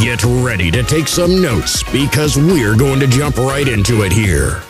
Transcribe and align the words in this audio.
Get 0.00 0.24
ready 0.24 0.70
to 0.70 0.82
take 0.82 1.06
some 1.06 1.42
notes 1.42 1.82
because 1.92 2.38
we're 2.38 2.74
going 2.74 2.98
to 3.00 3.06
jump 3.06 3.36
right 3.36 3.68
into 3.68 4.04
it 4.04 4.10
here. 4.10 4.62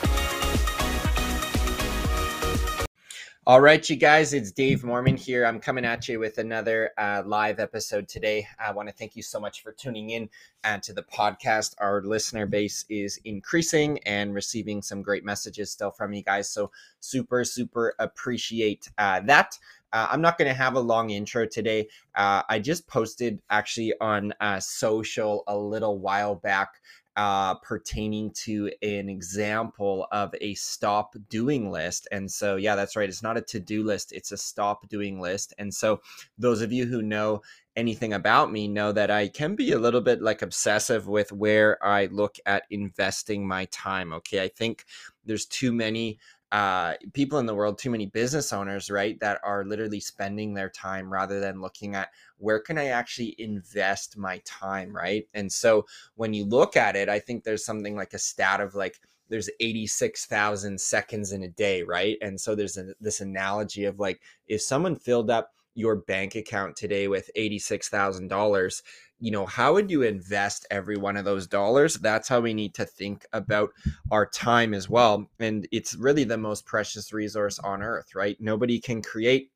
All 3.52 3.61
right, 3.61 3.87
you 3.91 3.97
guys, 3.97 4.33
it's 4.33 4.51
Dave 4.51 4.83
Mormon 4.83 5.19
here. 5.19 5.45
I'm 5.45 5.60
coming 5.60 5.84
at 5.84 6.09
you 6.09 6.19
with 6.19 6.38
another 6.38 6.93
uh, 6.97 7.23
live 7.27 7.60
episode 7.60 8.09
today. 8.09 8.47
I 8.59 8.73
want 8.73 8.88
to 8.88 8.95
thank 8.95 9.15
you 9.15 9.23
so 9.23 9.38
much 9.38 9.62
for 9.62 9.73
tuning 9.73 10.09
in 10.09 10.30
uh, 10.65 10.79
to 10.79 10.95
the 10.95 11.02
podcast. 11.02 11.74
Our 11.77 12.01
listener 12.01 12.46
base 12.46 12.87
is 12.88 13.20
increasing 13.27 13.98
and 14.07 14.33
receiving 14.33 14.80
some 14.80 15.02
great 15.02 15.23
messages 15.23 15.70
still 15.70 15.91
from 15.91 16.15
you 16.15 16.23
guys. 16.23 16.48
So, 16.48 16.70
super, 17.01 17.45
super 17.45 17.95
appreciate 17.98 18.88
uh, 18.96 19.20
that. 19.27 19.59
Uh, 19.93 20.09
I'm 20.10 20.23
not 20.23 20.38
going 20.38 20.48
to 20.48 20.55
have 20.55 20.77
a 20.77 20.80
long 20.80 21.10
intro 21.10 21.45
today. 21.45 21.88
Uh, 22.15 22.43
I 22.48 22.59
just 22.59 22.87
posted 22.87 23.38
actually 23.51 23.93
on 24.01 24.32
uh, 24.41 24.60
social 24.60 25.45
a 25.46 25.55
little 25.55 25.98
while 25.98 26.34
back 26.34 26.80
uh, 27.16 27.55
pertaining 27.57 28.30
to 28.30 28.71
an 28.83 29.09
example 29.09 30.07
of 30.12 30.34
a 30.41 30.55
stop 30.55 31.15
doing 31.29 31.71
list. 31.71 32.09
And 32.10 32.30
so, 32.30 32.57
yeah, 32.57 32.74
that's 32.74 32.96
right. 32.96 33.09
It's 33.09 33.23
not 33.23 33.37
a 33.37 33.43
to 33.43 33.60
do 33.60 33.82
list, 33.82 34.13
it's 34.13 34.32
a 34.32 34.37
stop 34.37 34.88
doing 34.88 35.21
list. 35.21 35.52
And 35.59 35.73
so, 35.73 36.01
those 36.38 36.63
of 36.63 36.73
you 36.73 36.87
who 36.87 37.02
know 37.02 37.43
anything 37.77 38.13
about 38.13 38.52
me 38.52 38.69
know 38.69 38.93
that 38.93 39.10
I 39.10 39.29
can 39.29 39.54
be 39.57 39.73
a 39.73 39.79
little 39.79 40.01
bit 40.01 40.23
like 40.23 40.43
obsessive 40.43 41.07
with 41.07 41.32
where 41.32 41.82
I 41.85 42.07
look 42.07 42.37
at 42.46 42.65
investing 42.71 43.47
my 43.47 43.66
time. 43.66 44.13
Okay. 44.15 44.43
I 44.43 44.49
think 44.49 44.85
there's 45.24 45.47
too 45.47 45.73
many 45.73 46.19
uh, 46.52 46.95
people 47.14 47.38
in 47.38 47.46
the 47.46 47.54
world, 47.54 47.78
too 47.78 47.90
many 47.90 48.04
business 48.04 48.52
owners, 48.52 48.90
right, 48.90 49.18
that 49.20 49.40
are 49.42 49.64
literally 49.64 50.00
spending 50.00 50.52
their 50.52 50.68
time 50.68 51.10
rather 51.10 51.40
than 51.40 51.62
looking 51.62 51.95
at 51.95 52.10
where 52.36 52.60
can 52.60 52.76
I 52.76 52.88
actually 52.88 53.34
invest 53.38 54.18
my 54.18 54.40
time, 54.45 54.95
right? 54.95 55.26
And 55.32 55.50
so 55.50 55.86
when 56.14 56.34
you 56.34 56.45
look 56.45 56.76
at 56.76 56.95
it, 56.95 57.08
I 57.08 57.18
think 57.18 57.42
there's 57.42 57.64
something 57.64 57.96
like 57.96 58.12
a 58.12 58.18
stat 58.18 58.60
of 58.60 58.74
like 58.74 59.00
there's 59.30 59.48
86,000 59.60 60.78
seconds 60.78 61.32
in 61.32 61.42
a 61.42 61.48
day, 61.48 61.82
right? 61.82 62.18
And 62.20 62.38
so 62.38 62.54
there's 62.54 62.76
a, 62.76 62.92
this 63.00 63.23
analogy 63.23 63.86
of 63.86 63.98
like 63.98 64.20
if 64.47 64.60
someone 64.60 64.94
filled 64.94 65.30
up 65.30 65.53
your 65.75 65.97
bank 65.97 66.34
account 66.34 66.76
today 66.76 67.09
with 67.09 67.31
$86,000, 67.37 68.82
you 69.20 69.31
know, 69.31 69.47
how 69.47 69.72
would 69.72 69.88
you 69.88 70.03
invest 70.03 70.66
every 70.70 70.97
one 70.97 71.16
of 71.16 71.25
those 71.25 71.47
dollars? 71.47 71.94
That's 71.94 72.28
how 72.28 72.41
we 72.41 72.54
need 72.54 72.75
to 72.75 72.84
think 72.84 73.25
about 73.32 73.70
our 74.10 74.26
time 74.26 74.75
as 74.75 74.91
well. 74.91 75.31
And 75.38 75.69
it's 75.70 75.94
really 75.94 76.25
the 76.25 76.37
most 76.37 76.66
precious 76.66 77.12
resource 77.12 77.60
on 77.60 77.82
earth, 77.82 78.16
right? 78.16 78.37
Nobody 78.41 78.81
can 78.81 79.00
create 79.00 79.51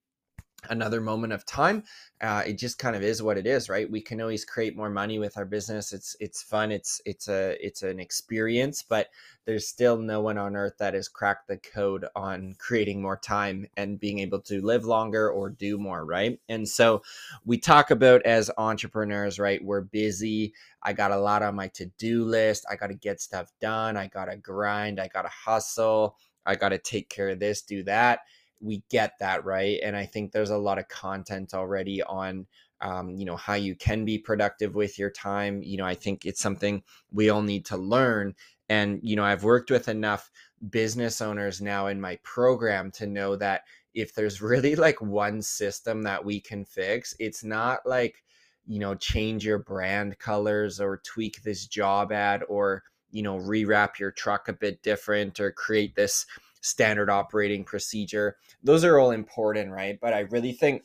another 0.71 1.01
moment 1.01 1.33
of 1.33 1.45
time 1.45 1.83
uh, 2.21 2.43
it 2.47 2.55
just 2.59 2.79
kind 2.79 2.97
of 2.97 3.03
is 3.03 3.23
what 3.23 3.39
it 3.39 3.47
is 3.47 3.69
right? 3.69 3.91
We 3.91 4.01
can 4.01 4.21
always 4.21 4.45
create 4.45 4.77
more 4.77 4.91
money 4.91 5.19
with 5.19 5.37
our 5.37 5.45
business 5.45 5.93
it's 5.93 6.17
it's 6.21 6.43
fun 6.43 6.73
it's 6.73 7.01
it's 7.05 7.29
a 7.29 7.57
it's 7.65 7.83
an 7.83 8.01
experience 8.01 8.83
but 8.83 9.09
there's 9.45 9.69
still 9.69 9.97
no 9.97 10.21
one 10.21 10.39
on 10.39 10.57
earth 10.57 10.75
that 10.79 10.95
has 10.95 11.09
cracked 11.09 11.49
the 11.49 11.59
code 11.59 12.07
on 12.17 12.55
creating 12.59 13.01
more 13.01 13.17
time 13.17 13.67
and 13.77 14.01
being 14.01 14.19
able 14.19 14.41
to 14.41 14.61
live 14.65 14.85
longer 14.85 15.31
or 15.31 15.51
do 15.51 15.79
more 15.79 16.05
right? 16.05 16.39
And 16.49 16.69
so 16.69 17.03
we 17.45 17.59
talk 17.59 17.91
about 17.91 18.23
as 18.23 18.51
entrepreneurs 18.59 19.39
right 19.39 19.65
we're 19.65 19.81
busy 19.81 20.53
i 20.83 20.93
got 20.93 21.11
a 21.11 21.17
lot 21.17 21.43
on 21.43 21.55
my 21.55 21.69
to-do 21.69 22.25
list 22.25 22.65
i 22.71 22.77
got 22.77 22.89
to 22.89 22.95
get 22.95 23.21
stuff 23.21 23.53
done 23.61 23.97
i 23.97 24.07
got 24.07 24.27
to 24.27 24.37
grind 24.37 25.01
i 25.01 25.09
got 25.09 25.23
to 25.23 25.29
hustle 25.29 26.17
i 26.45 26.55
got 26.55 26.71
to 26.71 26.79
take 26.79 27.09
care 27.09 27.31
of 27.31 27.39
this 27.41 27.63
do 27.63 27.83
that 27.83 28.21
we 28.61 28.83
get 28.91 29.13
that 29.21 29.45
right? 29.45 29.79
And 29.83 29.97
i 29.97 30.07
think 30.07 30.33
there's 30.33 30.51
a 30.51 30.59
lot 30.59 30.79
of 30.79 30.89
content 30.89 31.55
already 31.55 32.03
on 32.03 32.47
um, 32.81 33.11
you 33.11 33.25
know 33.25 33.37
how 33.37 33.55
you 33.55 33.75
can 33.75 34.05
be 34.05 34.19
productive 34.19 34.75
with 34.75 34.99
your 34.99 35.11
time 35.11 35.63
you 35.63 35.77
know 35.79 35.87
i 35.87 35.95
think 35.95 36.27
it's 36.27 36.43
something 36.43 36.83
we 37.11 37.31
all 37.31 37.43
need 37.43 37.65
to 37.67 37.77
learn. 37.77 38.35
And 38.69 39.01
you 39.03 39.17
know 39.17 39.25
i've 39.25 39.45
worked 39.45 39.71
with 39.71 39.89
enough 39.89 40.31
business 40.71 41.21
owners 41.21 41.61
now 41.61 41.87
in 41.87 42.01
my 42.01 42.19
program 42.23 42.91
to 42.93 43.07
know 43.07 43.37
that 43.37 43.63
if 43.95 44.15
there's 44.15 44.43
really 44.53 44.75
like 44.75 45.01
one 45.01 45.41
system 45.43 46.03
that 46.03 46.25
we 46.25 46.41
can 46.41 46.65
fix 46.65 47.15
it's 47.19 47.45
not 47.45 47.87
like 47.87 48.25
you 48.67 48.81
know 48.81 48.95
change 48.95 49.45
your 49.45 49.59
brand 49.59 50.19
colors 50.19 50.81
or 50.81 51.01
tweak 51.05 51.43
this 51.43 51.67
job 51.67 52.11
ad 52.13 52.43
or 52.49 52.83
you 53.11 53.23
know 53.23 53.39
rewrap 53.39 53.99
your 53.99 54.11
truck 54.11 54.49
a 54.49 54.53
bit 54.53 54.83
different 54.83 55.39
or 55.39 55.53
create 55.53 55.95
this 55.95 56.27
standard 56.67 57.11
operating 57.11 57.65
procedure. 57.65 58.37
Those 58.63 58.85
are 58.85 58.99
all 58.99 59.11
important, 59.11 59.71
right? 59.71 59.99
But 60.01 60.13
I 60.13 60.21
really 60.21 60.53
think 60.53 60.85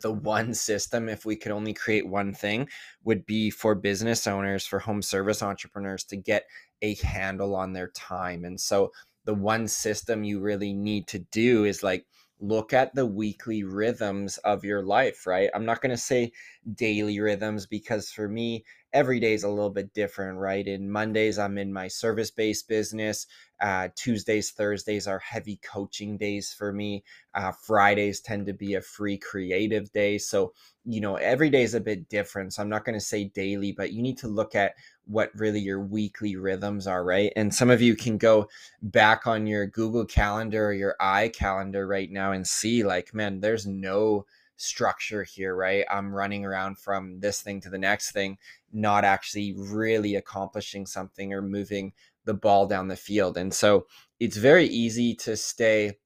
the 0.00 0.12
one 0.12 0.54
system, 0.54 1.08
if 1.08 1.24
we 1.24 1.36
could 1.36 1.52
only 1.52 1.74
create 1.74 2.06
one 2.06 2.32
thing, 2.32 2.68
would 3.04 3.26
be 3.26 3.50
for 3.50 3.74
business 3.74 4.26
owners, 4.26 4.66
for 4.66 4.78
home 4.78 5.02
service 5.02 5.42
entrepreneurs 5.42 6.04
to 6.04 6.16
get 6.16 6.46
a 6.82 6.94
handle 6.96 7.54
on 7.54 7.72
their 7.72 7.88
time. 7.88 8.44
And 8.44 8.60
so 8.60 8.92
the 9.24 9.34
one 9.34 9.68
system 9.68 10.24
you 10.24 10.40
really 10.40 10.72
need 10.72 11.06
to 11.08 11.18
do 11.18 11.64
is 11.64 11.82
like 11.82 12.06
look 12.40 12.72
at 12.72 12.94
the 12.94 13.06
weekly 13.06 13.62
rhythms 13.62 14.36
of 14.38 14.64
your 14.64 14.82
life, 14.82 15.26
right? 15.26 15.48
I'm 15.54 15.64
not 15.64 15.80
going 15.80 15.90
to 15.90 15.96
say 15.96 16.32
daily 16.74 17.20
rhythms 17.20 17.66
because 17.66 18.10
for 18.10 18.28
me, 18.28 18.64
every 18.92 19.20
day 19.20 19.34
is 19.34 19.44
a 19.44 19.48
little 19.48 19.70
bit 19.70 19.94
different, 19.94 20.38
right? 20.38 20.66
In 20.66 20.90
Mondays, 20.90 21.38
I'm 21.38 21.58
in 21.58 21.72
my 21.72 21.88
service 21.88 22.30
based 22.30 22.68
business. 22.68 23.26
Uh, 23.60 23.88
Tuesdays, 23.94 24.50
Thursdays 24.50 25.06
are 25.06 25.20
heavy 25.20 25.58
coaching 25.62 26.16
days 26.16 26.52
for 26.52 26.72
me. 26.72 27.04
Uh, 27.34 27.52
Fridays 27.52 28.20
tend 28.20 28.46
to 28.46 28.52
be 28.52 28.74
a 28.74 28.80
free 28.80 29.16
creative 29.16 29.90
day. 29.92 30.18
So, 30.18 30.52
you 30.84 31.00
know, 31.00 31.14
every 31.16 31.48
day 31.48 31.62
is 31.62 31.74
a 31.74 31.80
bit 31.80 32.08
different. 32.08 32.52
So 32.52 32.62
I'm 32.62 32.68
not 32.68 32.84
going 32.84 32.98
to 32.98 33.04
say 33.04 33.24
daily, 33.24 33.72
but 33.72 33.92
you 33.92 34.02
need 34.02 34.18
to 34.18 34.28
look 34.28 34.54
at 34.54 34.74
what 35.06 35.30
really 35.34 35.60
your 35.60 35.80
weekly 35.80 36.36
rhythms 36.36 36.86
are, 36.86 37.04
right? 37.04 37.32
And 37.36 37.54
some 37.54 37.70
of 37.70 37.80
you 37.80 37.94
can 37.94 38.18
go 38.18 38.48
back 38.82 39.26
on 39.26 39.46
your 39.46 39.66
Google 39.66 40.04
Calendar 40.04 40.66
or 40.66 40.72
your 40.72 40.96
iCalendar 41.00 41.88
right 41.88 42.10
now 42.10 42.32
and 42.32 42.46
see, 42.46 42.82
like, 42.82 43.14
man, 43.14 43.40
there's 43.40 43.66
no 43.66 44.26
structure 44.62 45.24
here, 45.24 45.54
right? 45.54 45.84
I'm 45.90 46.14
running 46.14 46.44
around 46.44 46.78
from 46.78 47.20
this 47.20 47.42
thing 47.42 47.60
to 47.62 47.70
the 47.70 47.78
next 47.78 48.12
thing, 48.12 48.38
not 48.72 49.04
actually 49.04 49.54
really 49.56 50.16
accomplishing 50.16 50.86
something 50.86 51.32
or 51.32 51.42
moving 51.42 51.92
the 52.24 52.34
ball 52.34 52.66
down 52.66 52.88
the 52.88 52.96
field. 52.96 53.36
And 53.36 53.52
so 53.52 53.86
it's 54.20 54.36
very 54.36 54.66
easy 54.66 55.14
to 55.16 55.36
stay 55.36 55.98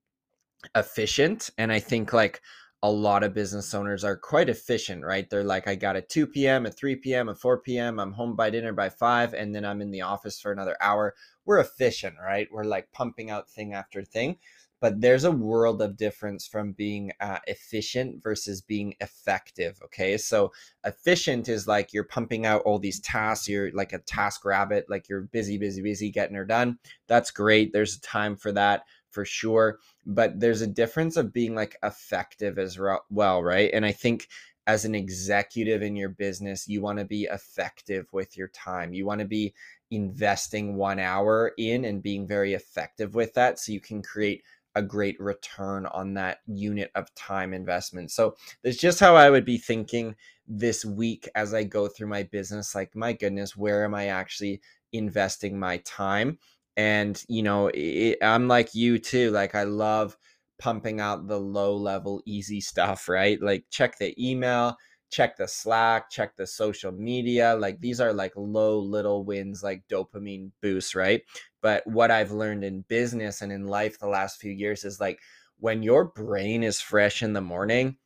efficient. 0.75 1.51
And 1.59 1.71
I 1.71 1.79
think 1.79 2.13
like 2.13 2.41
a 2.83 2.91
lot 2.91 3.23
of 3.23 3.35
business 3.35 3.75
owners 3.75 4.05
are 4.05 4.17
quite 4.17 4.49
efficient, 4.49 5.05
right? 5.05 5.29
They're 5.29 5.45
like, 5.45 5.67
I 5.67 5.75
got 5.75 5.97
a 5.97 6.03
2 6.03 6.27
p.m., 6.27 6.67
a 6.67 6.71
3 6.71 6.97
p.m., 6.97 7.29
a 7.29 7.35
4 7.35 7.61
p.m., 7.61 7.99
I'm 7.99 8.13
home 8.13 8.37
by 8.37 8.51
dinner 8.51 8.73
by 8.73 8.91
5, 8.91 9.35
and 9.35 9.55
then 9.55 9.65
I'm 9.65 9.81
in 9.81 9.91
the 9.91 10.03
office 10.03 10.41
for 10.41 10.53
another 10.53 10.77
hour. 10.81 11.15
We're 11.45 11.59
efficient, 11.59 12.17
right? 12.23 12.49
We're 12.51 12.65
like 12.65 12.93
pumping 12.93 13.31
out 13.31 13.51
thing 13.51 13.75
after 13.75 14.03
thing 14.03 14.39
but 14.81 15.01
there's 15.01 15.25
a 15.25 15.31
world 15.31 15.81
of 15.83 15.97
difference 15.97 16.47
from 16.47 16.73
being 16.73 17.13
uh, 17.21 17.39
efficient 17.47 18.23
versus 18.23 18.61
being 18.61 18.95
effective 19.01 19.79
okay? 19.85 20.17
So 20.17 20.53
efficient 20.85 21.49
is 21.49 21.67
like 21.67 21.93
you're 21.93 22.05
pumping 22.05 22.47
out 22.47 22.63
all 22.63 22.79
these 22.79 23.01
tasks 23.01 23.49
you're 23.49 23.71
like 23.73 23.93
a 23.93 23.99
task 23.99 24.45
rabbit 24.45 24.87
like 24.89 25.09
you're 25.09 25.23
busy 25.23 25.59
busy 25.59 25.83
busy 25.83 26.11
getting 26.11 26.37
her 26.37 26.45
done. 26.45 26.79
That's 27.09 27.31
great 27.31 27.73
there's 27.73 27.97
a 27.97 28.01
time 28.01 28.37
for 28.37 28.53
that 28.53 28.85
for 29.11 29.25
sure 29.25 29.79
but 30.05 30.39
there's 30.39 30.61
a 30.61 30.67
difference 30.67 31.17
of 31.17 31.33
being 31.33 31.55
like 31.55 31.77
effective 31.83 32.59
as 32.59 32.79
well 33.11 33.43
right? 33.43 33.71
And 33.73 33.85
i 33.87 33.93
think 33.93 34.29
as 34.67 34.85
an 34.85 34.95
executive 34.95 35.83
in 35.83 35.95
your 35.97 36.09
business 36.09 36.67
you 36.69 36.81
want 36.81 36.99
to 36.99 37.05
be 37.05 37.25
effective 37.25 38.07
with 38.13 38.37
your 38.37 38.49
time. 38.49 38.93
You 38.93 39.07
want 39.07 39.21
to 39.21 39.27
be 39.27 39.55
investing 39.91 40.77
one 40.77 40.99
hour 40.99 41.53
in 41.59 41.85
and 41.85 42.03
being 42.03 42.27
very 42.27 42.55
effective 42.55 43.15
with 43.15 43.33
that 43.35 43.59
so 43.59 43.73
you 43.73 43.81
can 43.81 44.03
create 44.03 44.43
a 44.77 44.83
great 44.83 45.19
return 45.19 45.87
on 45.87 46.15
that 46.15 46.39
unit 46.47 46.91
of 46.95 47.13
time 47.15 47.53
investment. 47.53 48.13
So 48.13 48.37
that's 48.63 48.77
just 48.77 49.01
how 49.01 49.17
I 49.17 49.31
would 49.31 49.45
be 49.45 49.59
thinking 49.59 50.15
this 50.47 50.85
week 50.85 51.29
as 51.35 51.55
I 51.55 51.65
go 51.65 51.89
through 51.89 52.09
my 52.09 52.23
business. 52.25 52.75
Like, 52.75 52.95
my 52.95 53.15
goodness, 53.15 53.57
where 53.57 53.85
am 53.85 53.95
I 53.95 54.09
actually 54.09 54.61
investing 54.93 55.59
my 55.59 55.79
time? 55.79 56.39
And, 56.77 57.21
you 57.29 57.43
know, 57.43 57.71
it, 57.73 58.19
I'm 58.23 58.47
like 58.47 58.75
you 58.75 58.99
too. 58.99 59.31
Like, 59.31 59.55
I 59.55 59.65
love 59.65 60.17
pumping 60.59 61.01
out 61.01 61.27
the 61.27 61.41
low 61.41 61.75
level, 61.75 62.23
easy 62.27 62.61
stuff, 62.61 63.09
right? 63.09 63.41
Like, 63.41 63.65
check 63.71 63.99
the 63.99 64.15
email, 64.23 64.77
check 65.11 65.37
the 65.37 65.49
Slack, 65.49 66.11
check 66.11 66.37
the 66.37 66.47
social 66.47 66.93
media. 66.93 67.55
Like 67.55 67.81
these 67.81 68.01
are 68.01 68.13
like 68.13 68.33
low 68.37 68.79
little 68.79 69.25
wins, 69.25 69.63
like 69.63 69.85
dopamine 69.91 70.51
boosts, 70.61 70.95
right? 70.95 71.23
But 71.67 71.85
what 71.85 72.13
I've 72.13 72.31
learned 72.31 72.63
in 72.63 72.83
business 72.83 73.43
and 73.43 73.51
in 73.51 73.67
life 73.67 73.99
the 73.99 74.07
last 74.07 74.41
few 74.41 74.53
years 74.53 74.85
is 74.85 75.01
like 75.01 75.19
when 75.59 75.83
your 75.83 76.05
brain 76.05 76.63
is 76.63 76.81
fresh 76.81 77.25
in 77.25 77.33
the 77.33 77.41
morning, 77.41 77.97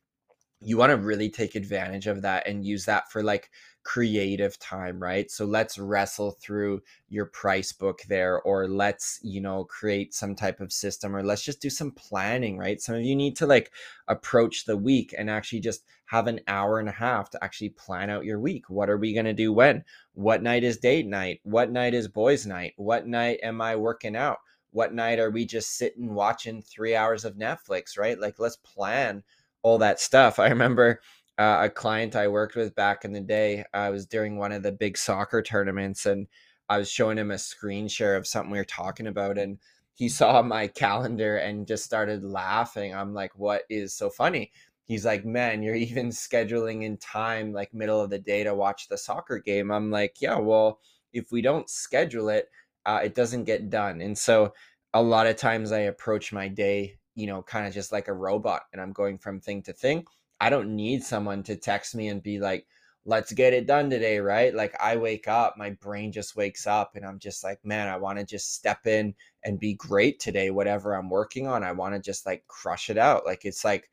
you 0.61 0.77
want 0.77 0.89
to 0.89 0.97
really 0.97 1.29
take 1.29 1.53
advantage 1.53 2.07
of 2.07 2.23
that 2.23 2.47
and 2.47 2.65
use 2.65 2.85
that 2.85 3.11
for 3.11 3.21
like 3.21 3.51
creative 3.83 4.57
time, 4.59 5.01
right? 5.01 5.29
So 5.31 5.45
let's 5.45 5.77
wrestle 5.77 6.31
through 6.31 6.81
your 7.09 7.25
price 7.25 7.71
book 7.71 8.01
there, 8.07 8.41
or 8.41 8.67
let's, 8.67 9.19
you 9.23 9.41
know, 9.41 9.63
create 9.63 10.13
some 10.13 10.35
type 10.35 10.59
of 10.61 10.71
system, 10.71 11.15
or 11.15 11.23
let's 11.23 11.43
just 11.43 11.61
do 11.61 11.69
some 11.69 11.91
planning, 11.91 12.57
right? 12.57 12.79
Some 12.81 12.95
of 12.95 13.01
you 13.01 13.15
need 13.15 13.35
to 13.37 13.45
like 13.45 13.71
approach 14.07 14.65
the 14.65 14.77
week 14.77 15.13
and 15.17 15.29
actually 15.29 15.61
just 15.61 15.83
have 16.05 16.27
an 16.27 16.41
hour 16.47 16.79
and 16.79 16.89
a 16.89 16.93
half 16.93 17.29
to 17.31 17.43
actually 17.43 17.69
plan 17.69 18.09
out 18.09 18.25
your 18.25 18.39
week. 18.39 18.69
What 18.69 18.89
are 18.89 18.97
we 18.97 19.13
going 19.13 19.25
to 19.25 19.33
do 19.33 19.53
when? 19.53 19.83
What 20.13 20.43
night 20.43 20.63
is 20.63 20.77
date 20.77 21.07
night? 21.07 21.39
What 21.43 21.71
night 21.71 21.93
is 21.93 22.07
boys' 22.07 22.45
night? 22.45 22.73
What 22.75 23.07
night 23.07 23.39
am 23.43 23.61
I 23.61 23.77
working 23.77 24.15
out? 24.15 24.37
What 24.71 24.93
night 24.93 25.19
are 25.19 25.31
we 25.31 25.45
just 25.45 25.77
sitting 25.77 26.13
watching 26.13 26.61
three 26.61 26.95
hours 26.95 27.25
of 27.25 27.35
Netflix, 27.35 27.97
right? 27.97 28.19
Like, 28.19 28.39
let's 28.39 28.57
plan 28.57 29.23
all 29.63 29.77
that 29.79 29.99
stuff. 29.99 30.39
I 30.39 30.47
remember 30.47 31.01
uh, 31.41 31.63
a 31.63 31.69
client 31.71 32.15
I 32.15 32.27
worked 32.27 32.55
with 32.55 32.75
back 32.75 33.03
in 33.03 33.13
the 33.13 33.19
day. 33.19 33.65
I 33.73 33.89
was 33.89 34.05
during 34.05 34.37
one 34.37 34.51
of 34.51 34.61
the 34.61 34.71
big 34.71 34.95
soccer 34.95 35.41
tournaments 35.41 36.05
and 36.05 36.27
I 36.69 36.77
was 36.77 36.91
showing 36.91 37.17
him 37.17 37.31
a 37.31 37.39
screen 37.39 37.87
share 37.87 38.15
of 38.15 38.27
something 38.27 38.51
we 38.51 38.59
were 38.59 38.63
talking 38.63 39.07
about 39.07 39.39
and 39.39 39.57
he 39.95 40.07
saw 40.21 40.43
my 40.43 40.67
calendar 40.67 41.37
and 41.37 41.65
just 41.65 41.83
started 41.83 42.23
laughing. 42.23 42.93
I'm 42.93 43.15
like, 43.15 43.31
what 43.35 43.63
is 43.71 43.91
so 43.91 44.11
funny? 44.11 44.51
He's 44.85 45.03
like, 45.03 45.25
man, 45.25 45.63
you're 45.63 45.73
even 45.89 46.09
scheduling 46.09 46.83
in 46.83 46.97
time, 46.97 47.53
like 47.53 47.73
middle 47.73 47.99
of 47.99 48.11
the 48.11 48.19
day 48.19 48.43
to 48.43 48.53
watch 48.53 48.87
the 48.87 48.97
soccer 48.97 49.39
game. 49.39 49.71
I'm 49.71 49.89
like, 49.89 50.17
yeah, 50.21 50.37
well, 50.37 50.79
if 51.11 51.31
we 51.31 51.41
don't 51.41 51.71
schedule 51.71 52.29
it, 52.29 52.49
uh, 52.85 52.99
it 53.03 53.15
doesn't 53.15 53.45
get 53.45 53.71
done. 53.71 53.99
And 54.01 54.15
so 54.15 54.53
a 54.93 55.01
lot 55.01 55.25
of 55.25 55.37
times 55.37 55.71
I 55.71 55.79
approach 55.79 56.33
my 56.33 56.47
day, 56.47 56.99
you 57.15 57.25
know, 57.25 57.41
kind 57.41 57.65
of 57.65 57.73
just 57.73 57.91
like 57.91 58.09
a 58.09 58.13
robot 58.13 58.61
and 58.73 58.79
I'm 58.79 58.93
going 58.93 59.17
from 59.17 59.39
thing 59.39 59.63
to 59.63 59.73
thing. 59.73 60.05
I 60.41 60.49
don't 60.49 60.75
need 60.75 61.03
someone 61.03 61.43
to 61.43 61.55
text 61.55 61.93
me 61.93 62.07
and 62.07 62.21
be 62.21 62.39
like, 62.39 62.65
let's 63.05 63.31
get 63.31 63.53
it 63.53 63.67
done 63.67 63.91
today, 63.91 64.19
right? 64.19 64.53
Like 64.53 64.75
I 64.81 64.95
wake 64.95 65.27
up, 65.27 65.55
my 65.55 65.69
brain 65.69 66.11
just 66.11 66.35
wakes 66.35 66.65
up 66.65 66.95
and 66.95 67.05
I'm 67.05 67.19
just 67.19 67.43
like, 67.43 67.63
man, 67.63 67.87
I 67.87 67.97
want 67.97 68.17
to 68.17 68.25
just 68.25 68.55
step 68.55 68.87
in 68.87 69.13
and 69.45 69.59
be 69.59 69.75
great 69.75 70.19
today, 70.19 70.49
whatever 70.49 70.95
I'm 70.95 71.11
working 71.11 71.45
on. 71.45 71.63
I 71.63 71.73
want 71.73 71.93
to 71.93 72.01
just 72.01 72.25
like 72.25 72.43
crush 72.47 72.89
it 72.89 72.97
out. 72.97 73.23
Like 73.23 73.45
it's 73.45 73.63
like, 73.63 73.91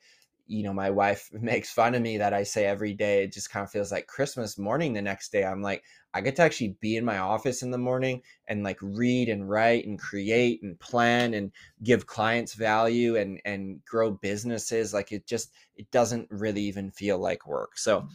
you 0.48 0.64
know, 0.64 0.72
my 0.72 0.90
wife 0.90 1.30
makes 1.32 1.70
fun 1.70 1.94
of 1.94 2.02
me 2.02 2.18
that 2.18 2.34
I 2.34 2.42
say 2.42 2.66
every 2.66 2.94
day, 2.94 3.24
it 3.24 3.32
just 3.32 3.50
kind 3.50 3.64
of 3.64 3.70
feels 3.70 3.92
like 3.92 4.06
Christmas 4.06 4.58
morning 4.58 4.92
the 4.92 5.02
next 5.02 5.30
day. 5.30 5.44
I'm 5.44 5.62
like, 5.62 5.84
I 6.14 6.20
get 6.22 6.36
to 6.36 6.42
actually 6.42 6.76
be 6.80 6.96
in 6.96 7.04
my 7.04 7.18
office 7.18 7.62
in 7.62 7.70
the 7.70 7.78
morning 7.78 8.22
and 8.48 8.64
like 8.64 8.78
read 8.80 9.28
and 9.28 9.48
write 9.48 9.86
and 9.86 9.98
create 9.98 10.62
and 10.62 10.80
plan 10.80 11.34
and 11.34 11.52
give 11.84 12.06
clients 12.06 12.54
value 12.54 13.16
and 13.16 13.40
and 13.44 13.84
grow 13.84 14.10
businesses. 14.10 14.94
Like 14.94 15.12
it 15.12 15.26
just 15.26 15.52
it 15.76 15.90
doesn't 15.90 16.28
really 16.30 16.62
even 16.62 16.90
feel 16.90 17.18
like 17.18 17.46
work. 17.46 17.78
So 17.78 18.00
mm. 18.00 18.08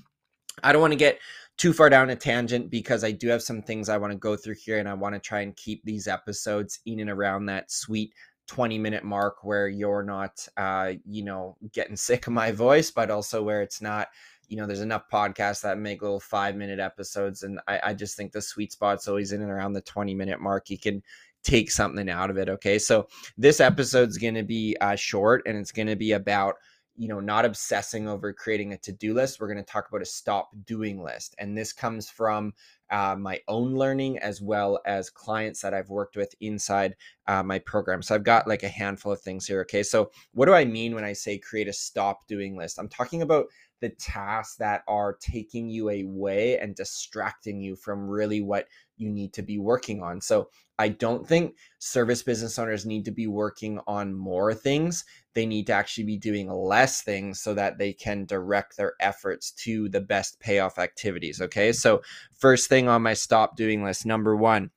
I 0.64 0.72
don't 0.72 0.82
want 0.82 0.94
to 0.94 1.00
get 1.00 1.20
too 1.58 1.74
far 1.74 1.90
down 1.90 2.10
a 2.10 2.16
tangent 2.16 2.70
because 2.70 3.04
I 3.04 3.12
do 3.12 3.28
have 3.30 3.42
some 3.42 3.62
things 3.62 3.90
I 3.90 3.98
want 3.98 4.12
to 4.12 4.18
go 4.18 4.36
through 4.36 4.56
here 4.56 4.80
and 4.80 4.90
I 4.90 4.94
want 4.94 5.16
to 5.16 5.20
try 5.20 5.42
and 5.42 5.56
keep 5.56 5.84
these 5.84 6.08
episodes 6.08 6.80
in 6.86 7.00
and 7.00 7.10
around 7.10 7.46
that 7.46 7.72
sweet 7.72 8.14
20 8.48 8.78
minute 8.78 9.04
mark 9.04 9.44
where 9.44 9.68
you're 9.68 10.04
not 10.04 10.48
uh 10.58 10.92
you 11.06 11.24
know 11.24 11.56
getting 11.72 11.96
sick 12.10 12.28
of 12.28 12.34
my 12.34 12.52
voice 12.52 12.92
but 12.92 13.10
also 13.10 13.42
where 13.42 13.62
it's 13.62 13.82
not 13.82 14.10
you 14.48 14.58
know 14.58 14.68
there's 14.68 14.82
enough 14.82 15.10
podcasts 15.12 15.62
that 15.62 15.78
make 15.78 16.02
little 16.02 16.20
five 16.20 16.56
minute 16.56 16.80
episodes 16.80 17.44
and 17.44 17.60
I, 17.68 17.80
I 17.86 17.94
just 17.94 18.18
think 18.18 18.32
the 18.32 18.42
sweet 18.42 18.72
spot's 18.72 19.08
always 19.08 19.32
in 19.32 19.42
and 19.42 19.52
around 19.52 19.74
the 19.74 19.82
20 19.82 20.14
minute 20.14 20.40
mark 20.40 20.70
you 20.70 20.78
can 20.78 21.02
take 21.44 21.70
something 21.72 22.10
out 22.10 22.30
of 22.30 22.38
it 22.38 22.50
okay? 22.50 22.80
So 22.80 23.08
this 23.38 23.60
episode's 23.60 24.18
going 24.18 24.36
to 24.36 24.44
be 24.44 24.78
uh, 24.80 24.96
short 24.96 25.44
and 25.46 25.58
it's 25.58 25.72
going 25.72 25.88
to 25.88 25.96
be 25.96 26.14
about 26.14 26.56
you 26.96 27.08
know 27.08 27.20
not 27.20 27.46
obsessing 27.46 28.08
over 28.08 28.32
creating 28.32 28.74
a 28.74 28.78
to-do 28.78 29.14
list 29.16 29.40
we're 29.40 29.48
going 29.48 29.58
to 29.58 29.64
talk 29.64 29.90
about 29.90 30.02
a 30.02 30.06
stop 30.06 30.52
doing 30.66 31.02
list 31.02 31.34
and 31.40 31.58
this 31.58 31.74
comes 31.74 32.08
from 32.08 32.54
uh, 32.94 33.16
my 33.18 33.40
own 33.48 33.74
learning 33.74 34.20
as 34.20 34.40
well 34.40 34.80
as 34.86 35.10
clients 35.10 35.60
that 35.62 35.74
i've 35.74 35.90
worked 35.90 36.16
with 36.16 36.34
inside 36.40 36.96
uh, 37.28 37.42
my 37.42 37.58
program. 37.60 38.02
So 38.02 38.14
i've 38.14 38.24
got 38.24 38.48
like 38.48 38.64
a 38.64 38.70
handful 38.70 39.12
of 39.12 39.20
things 39.20 39.48
here 39.48 39.62
okay? 39.62 39.84
So 39.84 40.12
what 40.34 40.46
do 40.46 40.54
i 40.54 40.64
mean 40.64 40.94
when 40.94 41.04
i 41.04 41.12
say 41.12 41.38
create 41.38 41.68
a 41.68 41.74
stop 41.74 42.28
doing 42.28 42.56
list? 42.56 42.78
I'm 42.80 42.88
talking 42.88 43.24
about 43.24 43.48
the 43.82 43.90
tasks 43.90 44.56
that 44.56 44.84
are 44.88 45.18
taking 45.20 45.70
you 45.70 45.90
away 45.90 46.58
and 46.60 46.74
distracting 46.76 47.60
you 47.60 47.76
from 47.76 48.08
really 48.08 48.40
what 48.42 48.68
you 49.04 49.10
need 49.10 49.34
to 49.34 49.42
be 49.42 49.58
working 49.58 50.02
on. 50.02 50.22
So 50.22 50.50
I 50.80 50.90
don't 50.90 51.28
think 51.28 51.56
service 51.80 52.24
business 52.24 52.58
owners 52.58 52.86
need 52.86 53.06
to 53.06 53.12
be 53.12 53.28
working 53.28 53.80
on 53.86 54.14
more 54.14 54.54
things. 54.54 55.06
They 55.34 55.46
need 55.46 55.68
to 55.68 55.74
actually 55.74 56.06
be 56.06 56.18
doing 56.18 56.50
less 56.50 57.02
things 57.02 57.42
so 57.42 57.54
that 57.54 57.78
they 57.78 57.94
can 57.94 58.26
direct 58.26 58.78
their 58.78 58.94
efforts 59.00 59.52
to 59.64 59.90
the 59.90 60.02
best 60.02 60.40
payoff 60.40 60.80
activities. 60.80 61.42
Okay. 61.42 61.74
So, 61.74 62.02
first 62.38 62.70
thing 62.70 62.88
on 62.88 63.04
my 63.04 63.14
stop 63.14 63.56
doing 63.56 63.84
list, 63.84 64.06
number 64.06 64.36
one, 64.36 64.72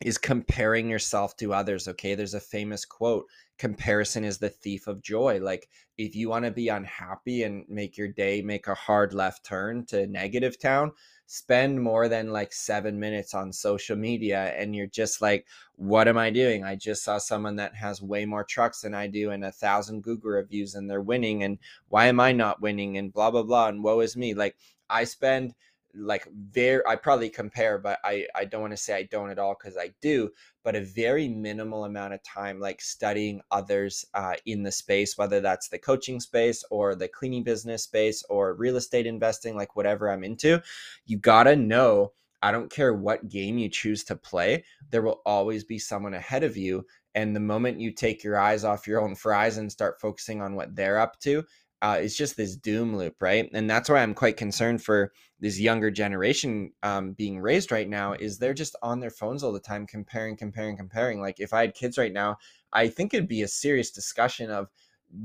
is 0.00 0.18
comparing 0.18 0.90
yourself 0.90 1.36
to 1.38 1.54
others. 1.54 1.88
Okay. 1.88 2.14
There's 2.14 2.34
a 2.34 2.40
famous 2.40 2.84
quote 2.84 3.26
comparison 3.58 4.24
is 4.24 4.38
the 4.38 4.50
thief 4.50 4.86
of 4.86 5.02
joy. 5.02 5.40
Like, 5.40 5.68
if 5.96 6.14
you 6.14 6.28
want 6.28 6.44
to 6.44 6.50
be 6.50 6.68
unhappy 6.68 7.42
and 7.44 7.64
make 7.68 7.96
your 7.96 8.08
day 8.08 8.42
make 8.42 8.66
a 8.66 8.74
hard 8.74 9.14
left 9.14 9.44
turn 9.44 9.86
to 9.86 10.06
negative 10.06 10.58
town, 10.58 10.92
spend 11.26 11.82
more 11.82 12.08
than 12.08 12.30
like 12.30 12.52
seven 12.52 13.00
minutes 13.00 13.34
on 13.34 13.52
social 13.52 13.96
media 13.96 14.54
and 14.56 14.76
you're 14.76 14.86
just 14.86 15.20
like, 15.22 15.46
what 15.74 16.06
am 16.06 16.18
I 16.18 16.30
doing? 16.30 16.64
I 16.64 16.76
just 16.76 17.02
saw 17.02 17.18
someone 17.18 17.56
that 17.56 17.74
has 17.74 18.02
way 18.02 18.26
more 18.26 18.44
trucks 18.44 18.82
than 18.82 18.94
I 18.94 19.06
do 19.06 19.30
and 19.30 19.44
a 19.44 19.50
thousand 19.50 20.02
Google 20.02 20.30
reviews 20.32 20.74
and 20.74 20.88
they're 20.88 21.00
winning. 21.00 21.42
And 21.42 21.58
why 21.88 22.06
am 22.06 22.20
I 22.20 22.32
not 22.32 22.60
winning? 22.60 22.98
And 22.98 23.12
blah, 23.12 23.30
blah, 23.30 23.42
blah. 23.42 23.68
And 23.68 23.82
woe 23.82 24.00
is 24.00 24.16
me. 24.16 24.34
Like, 24.34 24.56
I 24.88 25.04
spend 25.04 25.54
like 25.96 26.26
very 26.50 26.82
i 26.86 26.94
probably 26.94 27.28
compare 27.28 27.78
but 27.78 27.98
i 28.04 28.26
i 28.34 28.44
don't 28.44 28.60
want 28.60 28.72
to 28.72 28.76
say 28.76 28.94
i 28.94 29.02
don't 29.04 29.30
at 29.30 29.38
all 29.38 29.56
because 29.58 29.76
i 29.76 29.90
do 30.00 30.28
but 30.62 30.76
a 30.76 30.80
very 30.80 31.28
minimal 31.28 31.84
amount 31.84 32.12
of 32.12 32.22
time 32.22 32.60
like 32.60 32.80
studying 32.80 33.40
others 33.50 34.04
uh, 34.14 34.34
in 34.46 34.62
the 34.62 34.72
space 34.72 35.16
whether 35.16 35.40
that's 35.40 35.68
the 35.68 35.78
coaching 35.78 36.20
space 36.20 36.64
or 36.70 36.94
the 36.94 37.08
cleaning 37.08 37.42
business 37.42 37.84
space 37.84 38.22
or 38.28 38.54
real 38.54 38.76
estate 38.76 39.06
investing 39.06 39.56
like 39.56 39.76
whatever 39.76 40.10
i'm 40.10 40.24
into 40.24 40.60
you 41.06 41.16
gotta 41.18 41.56
know 41.56 42.12
i 42.42 42.52
don't 42.52 42.70
care 42.70 42.94
what 42.94 43.28
game 43.28 43.58
you 43.58 43.68
choose 43.68 44.04
to 44.04 44.16
play 44.16 44.62
there 44.90 45.02
will 45.02 45.22
always 45.24 45.64
be 45.64 45.78
someone 45.78 46.14
ahead 46.14 46.44
of 46.44 46.56
you 46.56 46.84
and 47.14 47.34
the 47.34 47.40
moment 47.40 47.80
you 47.80 47.90
take 47.90 48.22
your 48.22 48.38
eyes 48.38 48.62
off 48.62 48.86
your 48.86 49.00
own 49.00 49.14
fries 49.14 49.56
and 49.56 49.72
start 49.72 49.98
focusing 50.00 50.42
on 50.42 50.54
what 50.54 50.76
they're 50.76 50.98
up 50.98 51.18
to 51.20 51.42
uh, 51.82 51.98
it's 52.00 52.16
just 52.16 52.36
this 52.36 52.56
doom 52.56 52.96
loop, 52.96 53.16
right? 53.20 53.50
And 53.52 53.68
that's 53.68 53.88
why 53.88 54.02
I'm 54.02 54.14
quite 54.14 54.36
concerned 54.36 54.82
for 54.82 55.12
this 55.40 55.60
younger 55.60 55.90
generation 55.90 56.72
um, 56.82 57.12
being 57.12 57.38
raised 57.38 57.70
right 57.70 57.88
now. 57.88 58.14
Is 58.14 58.38
they're 58.38 58.54
just 58.54 58.76
on 58.82 59.00
their 59.00 59.10
phones 59.10 59.42
all 59.42 59.52
the 59.52 59.60
time, 59.60 59.86
comparing, 59.86 60.36
comparing, 60.36 60.76
comparing. 60.76 61.20
Like 61.20 61.38
if 61.38 61.52
I 61.52 61.60
had 61.60 61.74
kids 61.74 61.98
right 61.98 62.12
now, 62.12 62.38
I 62.72 62.88
think 62.88 63.12
it'd 63.12 63.28
be 63.28 63.42
a 63.42 63.48
serious 63.48 63.90
discussion 63.90 64.50
of 64.50 64.68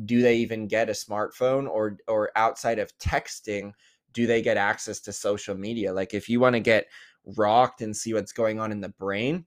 do 0.06 0.22
they 0.22 0.36
even 0.36 0.68
get 0.68 0.90
a 0.90 0.94
smartphone 0.94 1.70
or 1.70 1.98
or 2.08 2.32
outside 2.36 2.80
of 2.80 2.96
texting, 2.98 3.72
do 4.14 4.28
they 4.28 4.42
get 4.42 4.58
access 4.58 5.00
to 5.02 5.14
social 5.14 5.56
media? 5.56 5.94
Like 5.94 6.14
if 6.14 6.28
you 6.28 6.40
want 6.40 6.56
to 6.56 6.60
get 6.60 6.88
rocked 7.38 7.82
and 7.82 7.96
see 7.96 8.14
what's 8.14 8.34
going 8.34 8.60
on 8.60 8.72
in 8.72 8.82
the 8.82 8.90
brain, 8.90 9.46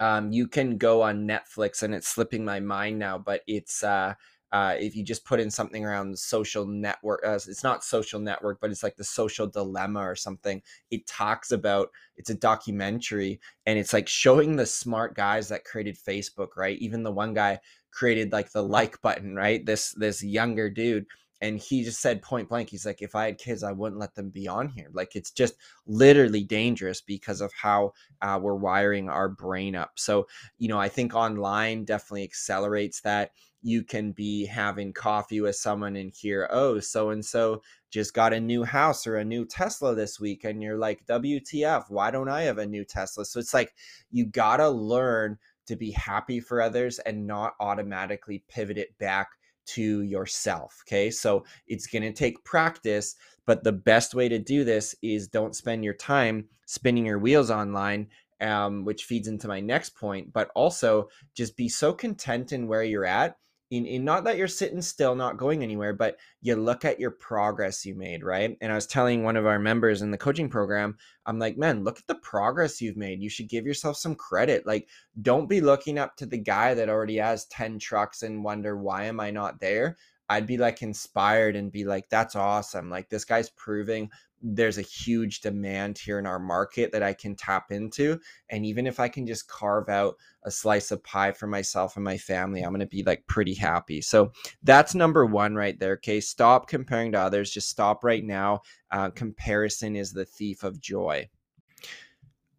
um, 0.00 0.32
you 0.32 0.48
can 0.48 0.78
go 0.78 1.02
on 1.02 1.26
Netflix, 1.28 1.82
and 1.82 1.94
it's 1.94 2.08
slipping 2.08 2.44
my 2.44 2.60
mind 2.60 2.98
now, 2.98 3.18
but 3.18 3.42
it's 3.46 3.82
uh, 3.82 4.14
uh, 4.52 4.76
if 4.78 4.94
you 4.94 5.02
just 5.02 5.24
put 5.24 5.40
in 5.40 5.50
something 5.50 5.84
around 5.84 6.18
social 6.18 6.66
network, 6.66 7.22
uh, 7.24 7.32
it's 7.32 7.64
not 7.64 7.82
social 7.82 8.20
network, 8.20 8.60
but 8.60 8.70
it's 8.70 8.82
like 8.82 8.96
the 8.96 9.04
social 9.04 9.46
dilemma 9.46 10.00
or 10.00 10.14
something. 10.14 10.62
It 10.90 11.06
talks 11.06 11.52
about 11.52 11.88
it's 12.16 12.30
a 12.30 12.34
documentary 12.34 13.40
and 13.66 13.78
it's 13.78 13.94
like 13.94 14.08
showing 14.08 14.56
the 14.56 14.66
smart 14.66 15.16
guys 15.16 15.48
that 15.48 15.64
created 15.64 15.96
Facebook, 15.96 16.56
right? 16.56 16.78
Even 16.78 17.02
the 17.02 17.10
one 17.10 17.32
guy 17.32 17.60
created 17.90 18.32
like 18.32 18.52
the 18.52 18.62
like 18.62 19.00
button, 19.00 19.34
right? 19.34 19.64
This 19.64 19.92
this 19.92 20.22
younger 20.22 20.68
dude 20.68 21.06
and 21.42 21.58
he 21.58 21.82
just 21.82 22.00
said 22.00 22.22
point 22.22 22.48
blank 22.48 22.70
he's 22.70 22.86
like 22.86 23.02
if 23.02 23.14
i 23.14 23.26
had 23.26 23.36
kids 23.36 23.62
i 23.62 23.72
wouldn't 23.72 24.00
let 24.00 24.14
them 24.14 24.30
be 24.30 24.48
on 24.48 24.68
here 24.68 24.88
like 24.92 25.14
it's 25.14 25.32
just 25.32 25.54
literally 25.86 26.44
dangerous 26.44 27.00
because 27.02 27.40
of 27.40 27.52
how 27.52 27.92
uh, 28.22 28.38
we're 28.40 28.54
wiring 28.54 29.10
our 29.10 29.28
brain 29.28 29.74
up 29.74 29.90
so 29.96 30.26
you 30.56 30.68
know 30.68 30.78
i 30.78 30.88
think 30.88 31.14
online 31.14 31.84
definitely 31.84 32.22
accelerates 32.22 33.00
that 33.00 33.32
you 33.62 33.82
can 33.82 34.12
be 34.12 34.44
having 34.46 34.92
coffee 34.92 35.40
with 35.40 35.56
someone 35.56 35.96
and 35.96 36.12
hear 36.12 36.48
oh 36.50 36.78
so 36.80 37.10
and 37.10 37.24
so 37.24 37.62
just 37.90 38.14
got 38.14 38.32
a 38.32 38.40
new 38.40 38.64
house 38.64 39.06
or 39.06 39.16
a 39.16 39.24
new 39.24 39.44
tesla 39.44 39.94
this 39.94 40.18
week 40.18 40.44
and 40.44 40.62
you're 40.62 40.78
like 40.78 41.04
wtf 41.06 41.84
why 41.88 42.10
don't 42.10 42.28
i 42.28 42.42
have 42.42 42.58
a 42.58 42.66
new 42.66 42.84
tesla 42.84 43.24
so 43.24 43.38
it's 43.38 43.54
like 43.54 43.74
you 44.10 44.26
gotta 44.26 44.68
learn 44.68 45.38
to 45.66 45.76
be 45.76 45.92
happy 45.92 46.40
for 46.40 46.60
others 46.60 46.98
and 47.00 47.26
not 47.26 47.54
automatically 47.60 48.42
pivot 48.48 48.78
it 48.78 48.96
back 48.98 49.28
to 49.64 50.02
yourself. 50.02 50.82
Okay. 50.84 51.08
So 51.08 51.44
it's 51.68 51.86
going 51.86 52.02
to 52.02 52.12
take 52.12 52.42
practice, 52.42 53.14
But 53.46 53.62
the 53.62 53.70
best 53.70 54.12
way 54.12 54.28
to 54.28 54.40
do 54.40 54.64
this 54.64 54.94
is 55.02 55.28
don't 55.28 55.54
spend 55.54 55.84
your 55.84 55.94
time 55.94 56.46
spinning 56.66 57.06
your 57.06 57.20
wheels 57.20 57.48
online 57.48 58.08
um, 58.42 58.84
which 58.84 59.04
feeds 59.04 59.28
into 59.28 59.48
my 59.48 59.60
next 59.60 59.90
point, 59.90 60.32
but 60.32 60.50
also 60.54 61.08
just 61.34 61.56
be 61.56 61.68
so 61.68 61.92
content 61.92 62.52
in 62.52 62.66
where 62.66 62.82
you're 62.82 63.06
at 63.06 63.36
in, 63.72 63.86
in 63.86 64.04
not 64.04 64.24
that 64.24 64.36
you're 64.36 64.48
sitting 64.48 64.82
still, 64.82 65.14
not 65.14 65.38
going 65.38 65.62
anywhere, 65.62 65.94
but 65.94 66.18
you 66.42 66.54
look 66.56 66.84
at 66.84 67.00
your 67.00 67.10
progress 67.10 67.86
you 67.86 67.94
made, 67.94 68.22
right? 68.22 68.54
And 68.60 68.70
I 68.70 68.74
was 68.74 68.86
telling 68.86 69.24
one 69.24 69.34
of 69.34 69.46
our 69.46 69.58
members 69.58 70.02
in 70.02 70.10
the 70.10 70.18
coaching 70.18 70.50
program, 70.50 70.98
I'm 71.24 71.38
like, 71.38 71.56
man, 71.56 71.82
look 71.82 71.98
at 71.98 72.06
the 72.06 72.16
progress 72.16 72.82
you've 72.82 72.98
made. 72.98 73.22
You 73.22 73.30
should 73.30 73.48
give 73.48 73.64
yourself 73.64 73.96
some 73.96 74.14
credit. 74.14 74.66
Like, 74.66 74.90
don't 75.22 75.48
be 75.48 75.62
looking 75.62 75.98
up 75.98 76.16
to 76.16 76.26
the 76.26 76.36
guy 76.36 76.74
that 76.74 76.90
already 76.90 77.16
has 77.16 77.46
10 77.46 77.78
trucks 77.78 78.22
and 78.22 78.44
wonder, 78.44 78.76
why 78.76 79.04
am 79.04 79.20
I 79.20 79.30
not 79.30 79.58
there? 79.58 79.96
I'd 80.28 80.46
be 80.46 80.58
like 80.58 80.82
inspired 80.82 81.56
and 81.56 81.72
be 81.72 81.84
like, 81.84 82.10
that's 82.10 82.36
awesome. 82.36 82.90
Like, 82.90 83.08
this 83.08 83.24
guy's 83.24 83.48
proving 83.48 84.10
there's 84.42 84.78
a 84.78 84.82
huge 84.82 85.40
demand 85.40 85.96
here 85.96 86.18
in 86.18 86.26
our 86.26 86.38
market 86.38 86.92
that 86.92 87.02
I 87.02 87.12
can 87.12 87.36
tap 87.36 87.70
into. 87.70 88.18
And 88.50 88.66
even 88.66 88.86
if 88.86 88.98
I 88.98 89.08
can 89.08 89.26
just 89.26 89.48
carve 89.48 89.88
out 89.88 90.16
a 90.44 90.50
slice 90.50 90.90
of 90.90 91.02
pie 91.04 91.32
for 91.32 91.46
myself 91.46 91.96
and 91.96 92.04
my 92.04 92.18
family, 92.18 92.62
I'm 92.62 92.70
going 92.70 92.80
to 92.80 92.86
be 92.86 93.04
like 93.04 93.26
pretty 93.26 93.54
happy. 93.54 94.00
So 94.00 94.32
that's 94.62 94.94
number 94.94 95.24
one 95.24 95.54
right 95.54 95.78
there. 95.78 95.92
Okay. 95.92 96.20
Stop 96.20 96.68
comparing 96.68 97.12
to 97.12 97.20
others. 97.20 97.52
Just 97.52 97.68
stop 97.68 98.02
right 98.02 98.24
now. 98.24 98.62
Uh, 98.90 99.10
comparison 99.10 99.94
is 99.94 100.12
the 100.12 100.24
thief 100.24 100.64
of 100.64 100.80
joy. 100.80 101.28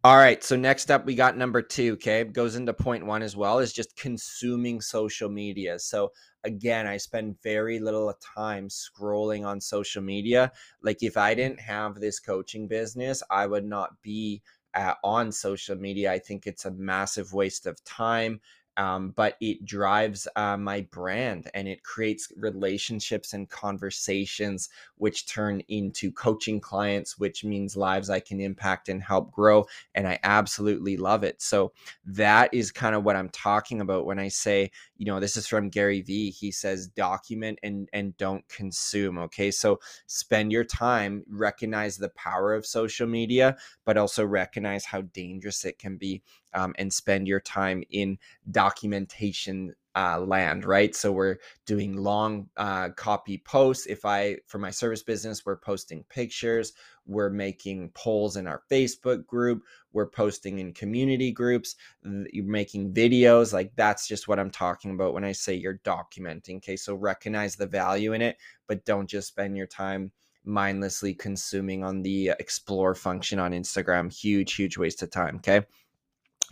All 0.02 0.16
right. 0.16 0.42
So 0.44 0.56
next 0.56 0.90
up, 0.90 1.06
we 1.06 1.14
got 1.14 1.36
number 1.36 1.62
two. 1.62 1.94
Okay. 1.94 2.24
Goes 2.24 2.56
into 2.56 2.72
point 2.74 3.06
one 3.06 3.22
as 3.22 3.36
well, 3.36 3.58
is 3.58 3.72
just 3.72 3.96
consuming 3.96 4.80
social 4.80 5.30
media. 5.30 5.78
So 5.78 6.12
again, 6.44 6.86
I 6.86 6.98
spend 6.98 7.40
very 7.42 7.78
little 7.78 8.12
time 8.20 8.68
scrolling 8.68 9.44
on 9.46 9.60
social 9.60 10.02
media. 10.02 10.52
Like 10.82 11.02
if 11.02 11.16
I 11.16 11.34
didn't 11.34 11.60
have 11.60 11.96
this 11.96 12.20
coaching 12.20 12.68
business, 12.68 13.22
I 13.30 13.46
would 13.46 13.64
not 13.64 14.00
be 14.02 14.42
uh, 14.74 14.94
on 15.02 15.32
social 15.32 15.76
media. 15.76 16.12
I 16.12 16.18
think 16.18 16.46
it's 16.46 16.64
a 16.64 16.70
massive 16.70 17.32
waste 17.32 17.66
of 17.66 17.82
time 17.84 18.40
um, 18.76 19.10
but 19.10 19.36
it 19.40 19.64
drives 19.64 20.26
uh, 20.36 20.56
my 20.56 20.82
brand 20.90 21.50
and 21.54 21.68
it 21.68 21.82
creates 21.82 22.32
relationships 22.36 23.32
and 23.32 23.48
conversations 23.48 24.68
which 24.96 25.26
turn 25.26 25.60
into 25.68 26.10
coaching 26.12 26.60
clients 26.60 27.18
which 27.18 27.44
means 27.44 27.76
lives 27.76 28.10
i 28.10 28.20
can 28.20 28.40
impact 28.40 28.88
and 28.88 29.02
help 29.02 29.30
grow 29.30 29.64
and 29.94 30.06
i 30.08 30.18
absolutely 30.24 30.96
love 30.96 31.24
it. 31.24 31.40
So 31.40 31.72
that 32.06 32.52
is 32.52 32.70
kind 32.70 32.94
of 32.94 33.04
what 33.04 33.16
i'm 33.16 33.28
talking 33.30 33.80
about 33.80 34.06
when 34.06 34.18
i 34.18 34.28
say 34.28 34.70
you 34.96 35.06
know 35.06 35.20
this 35.20 35.36
is 35.36 35.46
from 35.46 35.68
gary 35.68 36.00
vee 36.00 36.30
he 36.30 36.50
says 36.50 36.88
document 36.88 37.58
and 37.62 37.88
and 37.92 38.16
don't 38.16 38.46
consume 38.48 39.18
okay? 39.18 39.50
So 39.50 39.80
spend 40.06 40.52
your 40.52 40.64
time 40.64 41.24
recognize 41.28 41.96
the 41.96 42.08
power 42.10 42.54
of 42.54 42.66
social 42.66 43.06
media 43.06 43.56
but 43.84 43.96
also 43.96 44.24
recognize 44.24 44.84
how 44.84 45.02
dangerous 45.02 45.64
it 45.64 45.78
can 45.78 45.96
be 45.96 46.22
um, 46.54 46.74
and 46.78 46.92
spend 46.92 47.28
your 47.28 47.40
time 47.40 47.82
in 47.90 48.18
documentation 48.50 49.74
uh, 49.96 50.18
land, 50.20 50.64
right? 50.64 50.94
So 50.94 51.12
we're 51.12 51.36
doing 51.66 51.96
long 51.96 52.48
uh, 52.56 52.90
copy 52.90 53.38
posts. 53.38 53.86
If 53.86 54.04
I, 54.04 54.38
for 54.46 54.58
my 54.58 54.70
service 54.70 55.02
business, 55.02 55.46
we're 55.46 55.56
posting 55.56 56.04
pictures, 56.08 56.72
we're 57.06 57.30
making 57.30 57.90
polls 57.90 58.36
in 58.36 58.46
our 58.46 58.62
Facebook 58.70 59.26
group, 59.26 59.62
we're 59.92 60.08
posting 60.08 60.58
in 60.58 60.72
community 60.72 61.30
groups, 61.30 61.76
you're 62.02 62.44
making 62.44 62.92
videos. 62.92 63.52
Like 63.52 63.72
that's 63.76 64.08
just 64.08 64.26
what 64.26 64.40
I'm 64.40 64.50
talking 64.50 64.90
about 64.90 65.14
when 65.14 65.24
I 65.24 65.32
say 65.32 65.54
you're 65.54 65.80
documenting. 65.84 66.56
Okay. 66.56 66.76
So 66.76 66.94
recognize 66.94 67.54
the 67.54 67.66
value 67.66 68.14
in 68.14 68.22
it, 68.22 68.36
but 68.66 68.84
don't 68.84 69.08
just 69.08 69.28
spend 69.28 69.56
your 69.56 69.68
time 69.68 70.10
mindlessly 70.44 71.14
consuming 71.14 71.84
on 71.84 72.02
the 72.02 72.32
explore 72.38 72.94
function 72.94 73.38
on 73.38 73.52
Instagram. 73.52 74.12
Huge, 74.12 74.54
huge 74.54 74.76
waste 74.76 75.02
of 75.02 75.10
time. 75.10 75.36
Okay. 75.36 75.62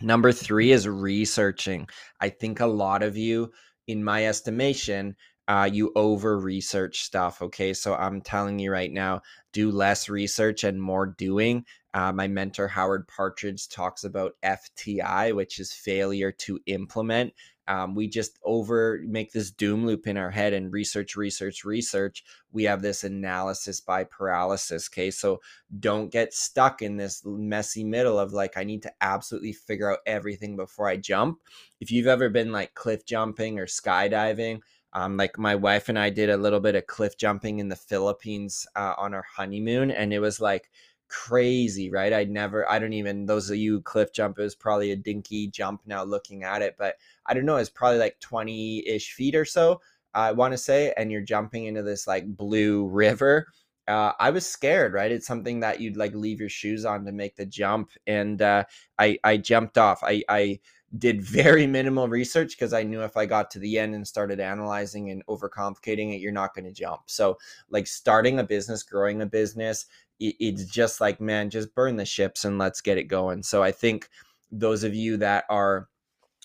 Number 0.01 0.31
three 0.31 0.71
is 0.71 0.87
researching. 0.87 1.87
I 2.19 2.29
think 2.29 2.59
a 2.59 2.65
lot 2.65 3.03
of 3.03 3.17
you, 3.17 3.51
in 3.87 4.03
my 4.03 4.25
estimation, 4.25 5.15
uh, 5.47 5.69
you 5.71 5.91
over 5.95 6.39
research 6.39 7.01
stuff. 7.01 7.41
Okay. 7.41 7.73
So 7.73 7.95
I'm 7.95 8.21
telling 8.21 8.59
you 8.59 8.71
right 8.71 8.91
now, 8.91 9.21
do 9.51 9.71
less 9.71 10.09
research 10.09 10.63
and 10.63 10.81
more 10.81 11.05
doing. 11.05 11.65
Uh, 11.93 12.11
my 12.11 12.27
mentor, 12.27 12.67
Howard 12.67 13.07
Partridge, 13.07 13.69
talks 13.69 14.03
about 14.03 14.33
FTI, 14.43 15.35
which 15.35 15.59
is 15.59 15.73
failure 15.73 16.31
to 16.31 16.59
implement 16.65 17.33
um, 17.67 17.95
we 17.95 18.07
just 18.07 18.39
over 18.43 18.99
make 19.05 19.31
this 19.31 19.51
doom 19.51 19.85
loop 19.85 20.07
in 20.07 20.17
our 20.17 20.31
head 20.31 20.53
and 20.53 20.71
research 20.71 21.15
research 21.15 21.63
research. 21.63 22.23
We 22.51 22.63
have 22.63 22.81
this 22.81 23.03
analysis 23.03 23.79
by 23.79 24.03
paralysis 24.03 24.89
okay? 24.91 25.11
So 25.11 25.41
don't 25.79 26.11
get 26.11 26.33
stuck 26.33 26.81
in 26.81 26.97
this 26.97 27.23
messy 27.25 27.83
middle 27.83 28.19
of 28.19 28.33
like 28.33 28.57
i 28.57 28.63
need 28.63 28.83
to 28.83 28.93
absolutely 29.01 29.53
figure 29.53 29.91
out 29.91 29.99
everything 30.05 30.55
before 30.55 30.87
i 30.87 30.97
jump. 30.97 31.39
If 31.79 31.91
you've 31.91 32.07
ever 32.07 32.29
been 32.29 32.51
like 32.51 32.73
cliff 32.73 33.05
jumping 33.05 33.59
or 33.59 33.65
skydiving 33.65 34.59
um, 34.93 35.17
like 35.17 35.37
my 35.39 35.55
wife 35.55 35.89
and 35.89 35.97
i 35.97 36.09
did 36.09 36.29
a 36.29 36.37
little 36.37 36.59
bit 36.59 36.75
of 36.75 36.85
cliff 36.87 37.17
jumping 37.17 37.59
in 37.59 37.69
the 37.69 37.75
philippines 37.75 38.67
uh, 38.75 38.93
on 38.97 39.13
our 39.13 39.25
honeymoon 39.35 39.89
and 39.91 40.13
it 40.13 40.19
was 40.19 40.39
like 40.39 40.69
crazy, 41.13 41.91
right? 41.91 42.11
I'd 42.11 42.31
never, 42.31 42.67
I 42.67 42.79
don't 42.79 42.93
even, 42.93 43.27
those 43.27 43.49
of 43.51 43.57
you 43.57 43.81
cliff 43.81 44.11
jumpers, 44.11 44.55
probably 44.55 44.91
a 44.91 44.95
dinky 44.95 45.47
jump 45.47 45.81
now 45.85 46.03
looking 46.03 46.43
at 46.43 46.63
it, 46.63 46.75
but 46.75 46.95
I 47.27 47.35
don't 47.35 47.45
know, 47.45 47.57
it's 47.57 47.69
probably 47.69 47.99
like 47.99 48.19
20 48.19 48.87
ish 48.87 49.13
feet 49.13 49.35
or 49.35 49.45
so, 49.45 49.79
I 50.15 50.31
want 50.31 50.53
to 50.53 50.57
say, 50.57 50.91
and 50.97 51.11
you're 51.11 51.21
jumping 51.21 51.65
into 51.65 51.83
this 51.83 52.07
like 52.07 52.25
blue 52.35 52.87
river. 52.89 53.47
Uh, 53.87 54.13
I 54.19 54.31
was 54.31 54.47
scared, 54.47 54.93
right? 54.93 55.11
It's 55.11 55.27
something 55.27 55.59
that 55.59 55.79
you'd 55.79 55.97
like 55.97 56.15
leave 56.15 56.39
your 56.39 56.49
shoes 56.49 56.83
on 56.83 57.05
to 57.05 57.11
make 57.11 57.35
the 57.35 57.45
jump. 57.45 57.91
And 58.07 58.41
uh, 58.41 58.63
I, 58.97 59.19
I 59.23 59.37
jumped 59.37 59.77
off. 59.77 59.99
I, 60.03 60.23
I, 60.27 60.59
did 60.97 61.21
very 61.23 61.67
minimal 61.67 62.07
research 62.07 62.51
because 62.51 62.73
I 62.73 62.83
knew 62.83 63.01
if 63.01 63.17
I 63.17 63.25
got 63.25 63.51
to 63.51 63.59
the 63.59 63.79
end 63.79 63.95
and 63.95 64.07
started 64.07 64.39
analyzing 64.39 65.09
and 65.09 65.25
overcomplicating 65.27 66.13
it, 66.13 66.21
you're 66.21 66.31
not 66.31 66.53
going 66.53 66.65
to 66.65 66.71
jump. 66.71 67.01
So, 67.07 67.37
like 67.69 67.87
starting 67.87 68.39
a 68.39 68.43
business, 68.43 68.83
growing 68.83 69.21
a 69.21 69.25
business, 69.25 69.85
it's 70.19 70.65
just 70.65 71.01
like, 71.01 71.19
man, 71.19 71.49
just 71.49 71.75
burn 71.75 71.97
the 71.97 72.05
ships 72.05 72.45
and 72.45 72.57
let's 72.57 72.81
get 72.81 72.97
it 72.97 73.05
going. 73.05 73.43
So 73.43 73.63
I 73.63 73.71
think 73.71 74.09
those 74.51 74.83
of 74.83 74.93
you 74.93 75.17
that 75.17 75.45
are 75.49 75.89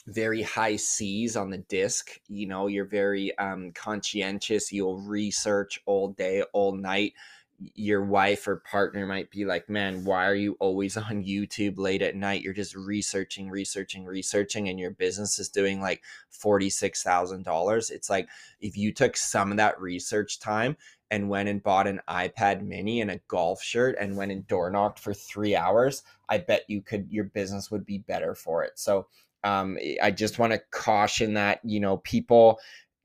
very 0.06 0.42
high 0.42 0.76
C's 0.76 1.36
on 1.36 1.50
the 1.50 1.58
disc, 1.58 2.18
you 2.28 2.46
know, 2.46 2.66
you're 2.66 2.86
very 2.86 3.36
um, 3.38 3.72
conscientious, 3.72 4.72
you'll 4.72 5.00
research 5.02 5.80
all 5.86 6.08
day, 6.08 6.42
all 6.52 6.74
night. 6.74 7.12
Your 7.74 8.04
wife 8.04 8.46
or 8.46 8.62
partner 8.70 9.04
might 9.04 9.30
be 9.30 9.44
like, 9.44 9.68
man, 9.68 10.04
why 10.04 10.26
are 10.26 10.34
you 10.34 10.56
always 10.60 10.96
on 10.96 11.24
YouTube 11.24 11.76
late 11.76 12.02
at 12.02 12.16
night? 12.16 12.40
You're 12.40 12.54
just 12.54 12.74
researching, 12.74 13.50
researching, 13.50 14.04
researching, 14.04 14.68
and 14.68 14.78
your 14.78 14.92
business 14.92 15.38
is 15.38 15.48
doing 15.48 15.80
like 15.80 16.02
$46,000. 16.32 17.90
It's 17.90 18.08
like 18.08 18.28
if 18.60 18.76
you 18.76 18.92
took 18.92 19.16
some 19.16 19.50
of 19.50 19.56
that 19.58 19.80
research 19.80 20.40
time 20.40 20.76
and 21.10 21.28
went 21.28 21.48
and 21.48 21.62
bought 21.62 21.86
an 21.86 22.00
iPad 22.08 22.62
mini 22.62 23.00
and 23.00 23.10
a 23.10 23.20
golf 23.28 23.62
shirt 23.62 23.96
and 23.98 24.16
went 24.16 24.32
and 24.32 24.46
door 24.46 24.70
knocked 24.70 24.98
for 24.98 25.14
three 25.14 25.56
hours, 25.56 26.02
I 26.28 26.38
bet 26.38 26.64
you 26.68 26.82
could, 26.82 27.06
your 27.10 27.24
business 27.24 27.70
would 27.70 27.86
be 27.86 27.98
better 27.98 28.34
for 28.34 28.62
it. 28.64 28.72
So 28.78 29.06
um, 29.44 29.78
I 30.02 30.10
just 30.10 30.38
want 30.38 30.52
to 30.52 30.60
caution 30.70 31.34
that, 31.34 31.60
you 31.64 31.80
know, 31.80 31.98
people, 31.98 32.58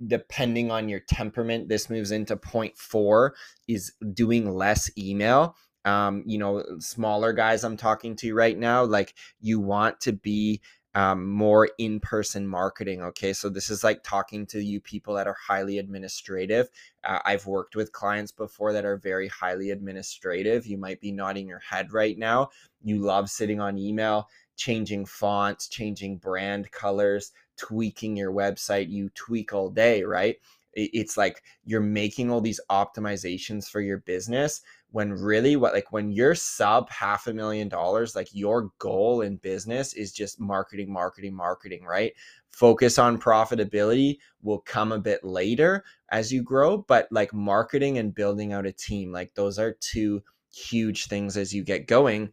depending 0.06 0.72
on 0.72 0.90
your 0.90 1.00
temperament, 1.00 1.70
this 1.70 1.90
moves 1.90 2.12
into 2.12 2.36
point 2.36 2.78
four 2.78 3.36
is 3.68 3.94
doing 4.14 4.54
less 4.54 4.90
email. 4.98 5.56
Um, 5.86 6.24
you 6.26 6.38
know, 6.38 6.64
smaller 6.80 7.34
guys 7.34 7.64
I'm 7.64 7.78
talking 7.78 8.16
to 8.18 8.34
right 8.34 8.58
now, 8.58 8.84
like 8.84 9.14
you 9.40 9.60
want 9.60 10.00
to 10.02 10.14
be 10.14 10.62
um, 10.96 11.28
more 11.28 11.70
in 11.78 12.00
person 12.00 12.48
marketing. 12.48 13.02
Okay. 13.02 13.34
So 13.34 13.50
this 13.50 13.70
is 13.70 13.84
like 13.84 14.04
talking 14.04 14.46
to 14.48 14.62
you 14.62 14.80
people 14.80 15.16
that 15.16 15.28
are 15.28 15.38
highly 15.48 15.80
administrative. 15.80 16.70
Uh, 17.04 17.20
I've 17.26 17.48
worked 17.48 17.76
with 17.76 17.92
clients 17.92 18.32
before 18.32 18.74
that 18.74 18.86
are 18.86 18.98
very 18.98 19.28
highly 19.28 19.72
administrative. 19.72 20.68
You 20.68 20.78
might 20.78 21.02
be 21.02 21.12
nodding 21.12 21.48
your 21.48 21.60
head 21.60 21.94
right 21.94 22.18
now. 22.18 22.50
You 22.84 23.00
love 23.00 23.30
sitting 23.30 23.60
on 23.60 23.78
email, 23.78 24.28
changing 24.56 25.06
fonts, 25.06 25.68
changing 25.68 26.18
brand 26.18 26.72
colors, 26.72 27.32
tweaking 27.58 28.16
your 28.16 28.32
website. 28.32 28.90
You 28.90 29.10
tweak 29.16 29.54
all 29.54 29.70
day, 29.70 30.04
right? 30.04 30.38
It's 30.76 31.18
like 31.18 31.44
you're 31.66 31.82
making 31.82 32.32
all 32.32 32.42
these 32.42 32.60
optimizations 32.70 33.70
for 33.70 33.80
your 33.80 34.00
business 34.00 34.62
when 34.94 35.12
really 35.12 35.56
what 35.56 35.74
like 35.74 35.92
when 35.92 36.12
you're 36.12 36.36
sub 36.36 36.88
half 36.92 37.26
a 37.26 37.34
million 37.34 37.68
dollars 37.68 38.16
like 38.16 38.28
your 38.32 38.70
goal 38.78 39.22
in 39.22 39.38
business 39.38 39.94
is 39.94 40.12
just 40.12 40.40
marketing 40.40 40.94
marketing 40.94 41.34
marketing 41.34 41.84
right? 41.84 42.14
Focus 42.52 43.00
on 43.00 43.20
profitability 43.20 44.20
will 44.44 44.60
come 44.60 44.92
a 44.92 45.00
bit 45.00 45.24
later 45.24 45.84
as 46.12 46.32
you 46.32 46.44
grow 46.44 46.78
but 46.78 47.08
like 47.10 47.34
marketing 47.34 47.98
and 47.98 48.14
building 48.14 48.54
out 48.54 48.68
a 48.68 48.72
team 48.72 49.12
like 49.12 49.34
those 49.34 49.58
are 49.58 49.76
two 49.82 50.22
huge 50.54 51.08
things 51.08 51.38
as 51.38 51.52
you 51.52 51.64
get 51.64 51.88
going. 51.88 52.32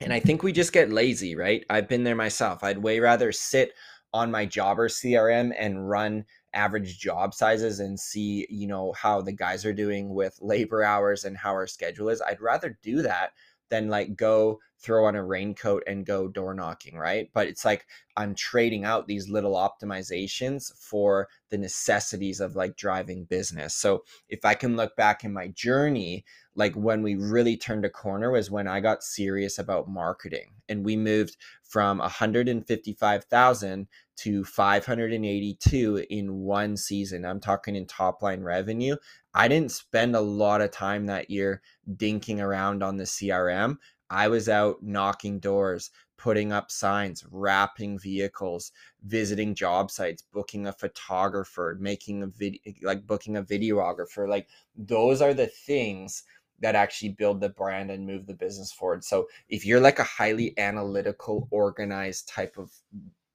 And 0.00 0.12
i 0.12 0.20
think 0.20 0.44
we 0.44 0.52
just 0.52 0.72
get 0.72 0.92
lazy 0.92 1.34
right? 1.34 1.64
I've 1.68 1.88
been 1.88 2.04
there 2.04 2.14
myself. 2.14 2.62
I'd 2.62 2.78
way 2.78 3.00
rather 3.00 3.32
sit 3.32 3.72
on 4.14 4.30
my 4.30 4.46
jobber 4.46 4.88
CRM 4.88 5.52
and 5.58 5.90
run 5.90 6.24
average 6.54 6.98
job 6.98 7.34
sizes 7.34 7.80
and 7.80 7.98
see, 7.98 8.46
you 8.50 8.66
know, 8.66 8.92
how 8.92 9.20
the 9.20 9.32
guys 9.32 9.64
are 9.64 9.72
doing 9.72 10.14
with 10.14 10.38
labor 10.40 10.82
hours 10.82 11.24
and 11.24 11.36
how 11.36 11.50
our 11.50 11.66
schedule 11.66 12.08
is. 12.08 12.22
I'd 12.22 12.40
rather 12.40 12.78
do 12.82 13.02
that 13.02 13.32
than 13.70 13.88
like 13.88 14.16
go 14.16 14.60
throw 14.80 15.06
on 15.06 15.16
a 15.16 15.24
raincoat 15.24 15.82
and 15.86 16.06
go 16.06 16.28
door 16.28 16.54
knocking, 16.54 16.96
right? 16.96 17.28
But 17.34 17.48
it's 17.48 17.64
like 17.64 17.86
I'm 18.16 18.34
trading 18.34 18.84
out 18.84 19.08
these 19.08 19.28
little 19.28 19.54
optimizations 19.54 20.72
for 20.78 21.28
the 21.50 21.58
necessities 21.58 22.40
of 22.40 22.54
like 22.54 22.76
driving 22.76 23.24
business. 23.24 23.74
So 23.74 24.04
if 24.28 24.44
I 24.44 24.54
can 24.54 24.76
look 24.76 24.94
back 24.96 25.24
in 25.24 25.32
my 25.32 25.48
journey, 25.48 26.24
like 26.54 26.74
when 26.74 27.02
we 27.02 27.16
really 27.16 27.56
turned 27.56 27.84
a 27.84 27.90
corner 27.90 28.30
was 28.30 28.50
when 28.50 28.68
I 28.68 28.80
got 28.80 29.02
serious 29.02 29.58
about 29.58 29.88
marketing 29.88 30.52
and 30.68 30.84
we 30.84 30.96
moved 30.96 31.36
from 31.62 31.98
155,000 31.98 33.86
to 34.16 34.44
582 34.44 36.06
in 36.10 36.34
one 36.40 36.76
season. 36.76 37.24
I'm 37.24 37.40
talking 37.40 37.76
in 37.76 37.86
top 37.86 38.22
line 38.22 38.42
revenue. 38.42 38.96
I 39.38 39.46
didn't 39.46 39.70
spend 39.70 40.16
a 40.16 40.20
lot 40.20 40.60
of 40.60 40.72
time 40.72 41.06
that 41.06 41.30
year 41.30 41.62
dinking 41.94 42.40
around 42.40 42.82
on 42.82 42.96
the 42.96 43.04
CRM. 43.04 43.76
I 44.10 44.26
was 44.26 44.48
out 44.48 44.82
knocking 44.82 45.38
doors, 45.38 45.92
putting 46.16 46.50
up 46.50 46.72
signs, 46.72 47.24
wrapping 47.30 48.00
vehicles, 48.00 48.72
visiting 49.04 49.54
job 49.54 49.92
sites, 49.92 50.24
booking 50.32 50.66
a 50.66 50.72
photographer, 50.72 51.76
making 51.78 52.24
a 52.24 52.26
video, 52.26 52.58
like 52.82 53.06
booking 53.06 53.36
a 53.36 53.42
videographer. 53.44 54.28
Like 54.28 54.48
those 54.76 55.22
are 55.22 55.34
the 55.34 55.46
things 55.46 56.24
that 56.58 56.74
actually 56.74 57.10
build 57.10 57.40
the 57.40 57.50
brand 57.50 57.92
and 57.92 58.04
move 58.04 58.26
the 58.26 58.34
business 58.34 58.72
forward. 58.72 59.04
So 59.04 59.28
if 59.48 59.64
you're 59.64 59.78
like 59.78 60.00
a 60.00 60.04
highly 60.04 60.58
analytical, 60.58 61.46
organized 61.52 62.28
type 62.28 62.58
of 62.58 62.72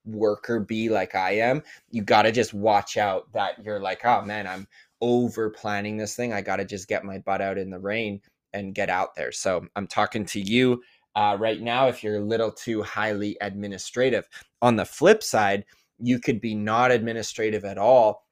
worker 0.05 0.59
bee 0.59 0.89
like 0.89 1.15
I 1.15 1.37
am, 1.37 1.63
you 1.89 2.03
got 2.03 2.23
to 2.23 2.31
just 2.33 2.53
watch 2.53 2.97
out 2.97 3.31
that 3.31 3.63
you're 3.63 3.79
like, 3.79 4.03
oh 4.03 4.21
man, 4.23 4.45
I'm 4.47 4.67
over 5.01 5.49
planning 5.49 5.97
this 5.97 6.15
thing. 6.15 6.33
I 6.33 6.41
got 6.41 6.57
to 6.57 6.65
just 6.65 6.87
get 6.87 7.03
my 7.03 7.19
butt 7.19 7.41
out 7.41 7.57
in 7.57 7.69
the 7.69 7.79
rain 7.79 8.21
and 8.53 8.75
get 8.75 8.89
out 8.89 9.15
there. 9.15 9.31
So 9.31 9.65
I'm 9.75 9.87
talking 9.87 10.25
to 10.27 10.39
you 10.39 10.81
uh, 11.15 11.37
right 11.39 11.61
now 11.61 11.87
if 11.87 12.03
you're 12.03 12.17
a 12.17 12.25
little 12.25 12.51
too 12.51 12.83
highly 12.83 13.37
administrative. 13.41 14.27
On 14.61 14.75
the 14.75 14.85
flip 14.85 15.23
side, 15.23 15.65
you 15.99 16.19
could 16.19 16.41
be 16.41 16.55
not 16.55 16.91
administrative 16.91 17.65
at 17.65 17.77
all. 17.77 18.27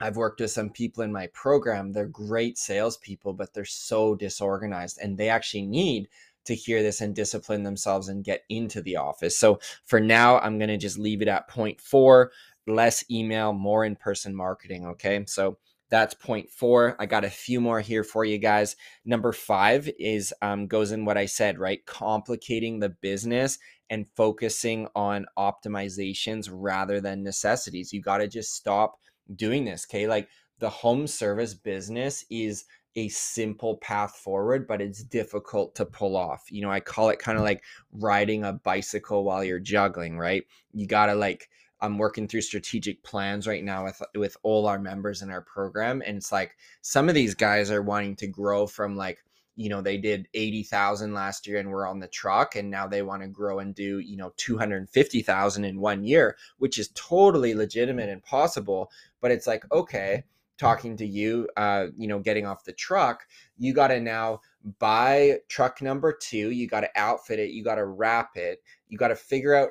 I've 0.00 0.16
worked 0.16 0.40
with 0.40 0.50
some 0.50 0.70
people 0.70 1.02
in 1.02 1.12
my 1.12 1.28
program. 1.28 1.92
They're 1.92 2.06
great 2.06 2.58
salespeople, 2.58 3.34
but 3.34 3.54
they're 3.54 3.64
so 3.64 4.14
disorganized 4.14 4.98
and 5.02 5.16
they 5.16 5.28
actually 5.28 5.66
need 5.66 6.08
to 6.46 6.54
hear 6.54 6.82
this 6.82 7.00
and 7.00 7.14
discipline 7.14 7.62
themselves 7.62 8.08
and 8.08 8.24
get 8.24 8.42
into 8.48 8.82
the 8.82 8.96
office. 8.96 9.36
So 9.38 9.60
for 9.86 10.00
now, 10.00 10.38
I'm 10.40 10.58
going 10.58 10.68
to 10.68 10.76
just 10.76 10.98
leave 10.98 11.22
it 11.22 11.28
at 11.28 11.48
point 11.48 11.80
four 11.80 12.32
less 12.66 13.04
email, 13.10 13.52
more 13.52 13.84
in 13.84 13.96
person 13.96 14.34
marketing. 14.34 14.86
Okay. 14.86 15.24
So 15.26 15.58
that's 15.90 16.14
point 16.14 16.50
four. 16.50 16.96
I 16.98 17.06
got 17.06 17.24
a 17.24 17.30
few 17.30 17.60
more 17.60 17.80
here 17.80 18.04
for 18.04 18.24
you 18.24 18.38
guys. 18.38 18.76
Number 19.04 19.32
five 19.32 19.88
is 19.98 20.32
um, 20.42 20.66
goes 20.66 20.92
in 20.92 21.04
what 21.04 21.16
I 21.16 21.26
said, 21.26 21.58
right? 21.58 21.84
Complicating 21.86 22.80
the 22.80 22.88
business 22.88 23.58
and 23.90 24.08
focusing 24.16 24.88
on 24.96 25.26
optimizations 25.38 26.48
rather 26.50 27.00
than 27.00 27.22
necessities. 27.22 27.92
You 27.92 28.00
got 28.00 28.18
to 28.18 28.28
just 28.28 28.54
stop 28.54 28.98
doing 29.36 29.64
this. 29.64 29.86
Okay. 29.88 30.06
Like 30.06 30.28
the 30.58 30.70
home 30.70 31.06
service 31.06 31.54
business 31.54 32.24
is 32.30 32.64
a 32.96 33.08
simple 33.08 33.76
path 33.78 34.16
forward, 34.16 34.66
but 34.66 34.80
it's 34.80 35.02
difficult 35.02 35.74
to 35.74 35.84
pull 35.84 36.16
off. 36.16 36.44
You 36.50 36.62
know, 36.62 36.70
I 36.70 36.80
call 36.80 37.10
it 37.10 37.18
kind 37.18 37.36
of 37.36 37.44
like 37.44 37.62
riding 37.92 38.44
a 38.44 38.52
bicycle 38.52 39.24
while 39.24 39.42
you're 39.42 39.58
juggling, 39.58 40.16
right? 40.16 40.44
You 40.72 40.86
got 40.86 41.06
to 41.06 41.14
like, 41.14 41.48
I'm 41.84 41.98
working 41.98 42.26
through 42.26 42.40
strategic 42.40 43.02
plans 43.02 43.46
right 43.46 43.62
now 43.62 43.84
with 43.84 44.02
with 44.14 44.36
all 44.42 44.66
our 44.66 44.78
members 44.78 45.22
in 45.22 45.30
our 45.30 45.42
program 45.42 46.02
and 46.06 46.16
it's 46.16 46.32
like 46.32 46.56
some 46.80 47.08
of 47.08 47.14
these 47.14 47.34
guys 47.34 47.70
are 47.70 47.82
wanting 47.82 48.16
to 48.16 48.26
grow 48.26 48.66
from 48.66 48.96
like 48.96 49.18
you 49.56 49.68
know 49.68 49.80
they 49.80 49.98
did 49.98 50.26
80,000 50.34 51.12
last 51.12 51.46
year 51.46 51.58
and 51.58 51.70
we're 51.70 51.86
on 51.86 52.00
the 52.00 52.08
truck 52.08 52.56
and 52.56 52.70
now 52.70 52.86
they 52.86 53.02
want 53.02 53.22
to 53.22 53.28
grow 53.28 53.58
and 53.58 53.74
do 53.74 53.98
you 53.98 54.16
know 54.16 54.32
250,000 54.36 55.64
in 55.64 55.80
one 55.80 56.04
year 56.04 56.36
which 56.58 56.78
is 56.78 56.88
totally 56.94 57.54
legitimate 57.54 58.08
and 58.08 58.22
possible 58.22 58.90
but 59.20 59.30
it's 59.30 59.46
like 59.46 59.64
okay 59.70 60.24
talking 60.56 60.96
to 60.96 61.06
you 61.06 61.48
uh 61.56 61.86
you 61.96 62.06
know 62.06 62.18
getting 62.18 62.46
off 62.46 62.64
the 62.64 62.72
truck 62.72 63.26
you 63.58 63.74
got 63.74 63.88
to 63.88 64.00
now 64.00 64.40
buy 64.78 65.38
truck 65.48 65.82
number 65.82 66.12
2 66.12 66.50
you 66.50 66.66
got 66.66 66.80
to 66.80 66.90
outfit 66.96 67.38
it 67.38 67.50
you 67.50 67.62
got 67.62 67.74
to 67.74 67.84
wrap 67.84 68.36
it 68.36 68.62
you 68.88 68.96
got 68.96 69.08
to 69.08 69.16
figure 69.16 69.54
out 69.54 69.70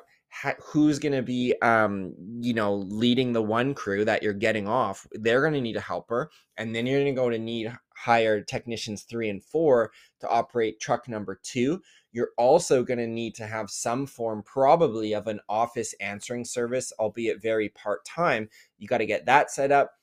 who's 0.62 0.98
going 0.98 1.12
to 1.12 1.22
be 1.22 1.54
um 1.62 2.12
you 2.40 2.52
know 2.52 2.74
leading 2.74 3.32
the 3.32 3.42
one 3.42 3.74
crew 3.74 4.04
that 4.04 4.22
you're 4.22 4.32
getting 4.32 4.68
off 4.68 5.06
they're 5.12 5.40
going 5.40 5.54
to 5.54 5.60
need 5.60 5.76
a 5.76 5.80
helper 5.80 6.30
and 6.56 6.74
then 6.74 6.86
you're 6.86 7.00
going 7.00 7.14
to 7.14 7.20
go 7.20 7.30
to 7.30 7.38
need 7.38 7.72
hire 7.96 8.42
technicians 8.42 9.02
3 9.02 9.30
and 9.30 9.44
4 9.44 9.92
to 10.20 10.28
operate 10.28 10.80
truck 10.80 11.08
number 11.08 11.40
2 11.42 11.80
you're 12.12 12.30
also 12.36 12.82
going 12.82 12.98
to 12.98 13.06
need 13.06 13.34
to 13.36 13.46
have 13.46 13.70
some 13.70 14.06
form 14.06 14.42
probably 14.42 15.14
of 15.14 15.26
an 15.26 15.40
office 15.48 15.94
answering 16.00 16.44
service 16.44 16.92
albeit 16.98 17.40
very 17.40 17.68
part 17.70 18.04
time 18.04 18.48
you 18.84 18.88
got 18.88 18.98
to 18.98 19.06
get 19.06 19.24
that 19.24 19.50
set 19.50 19.72
up. 19.72 19.94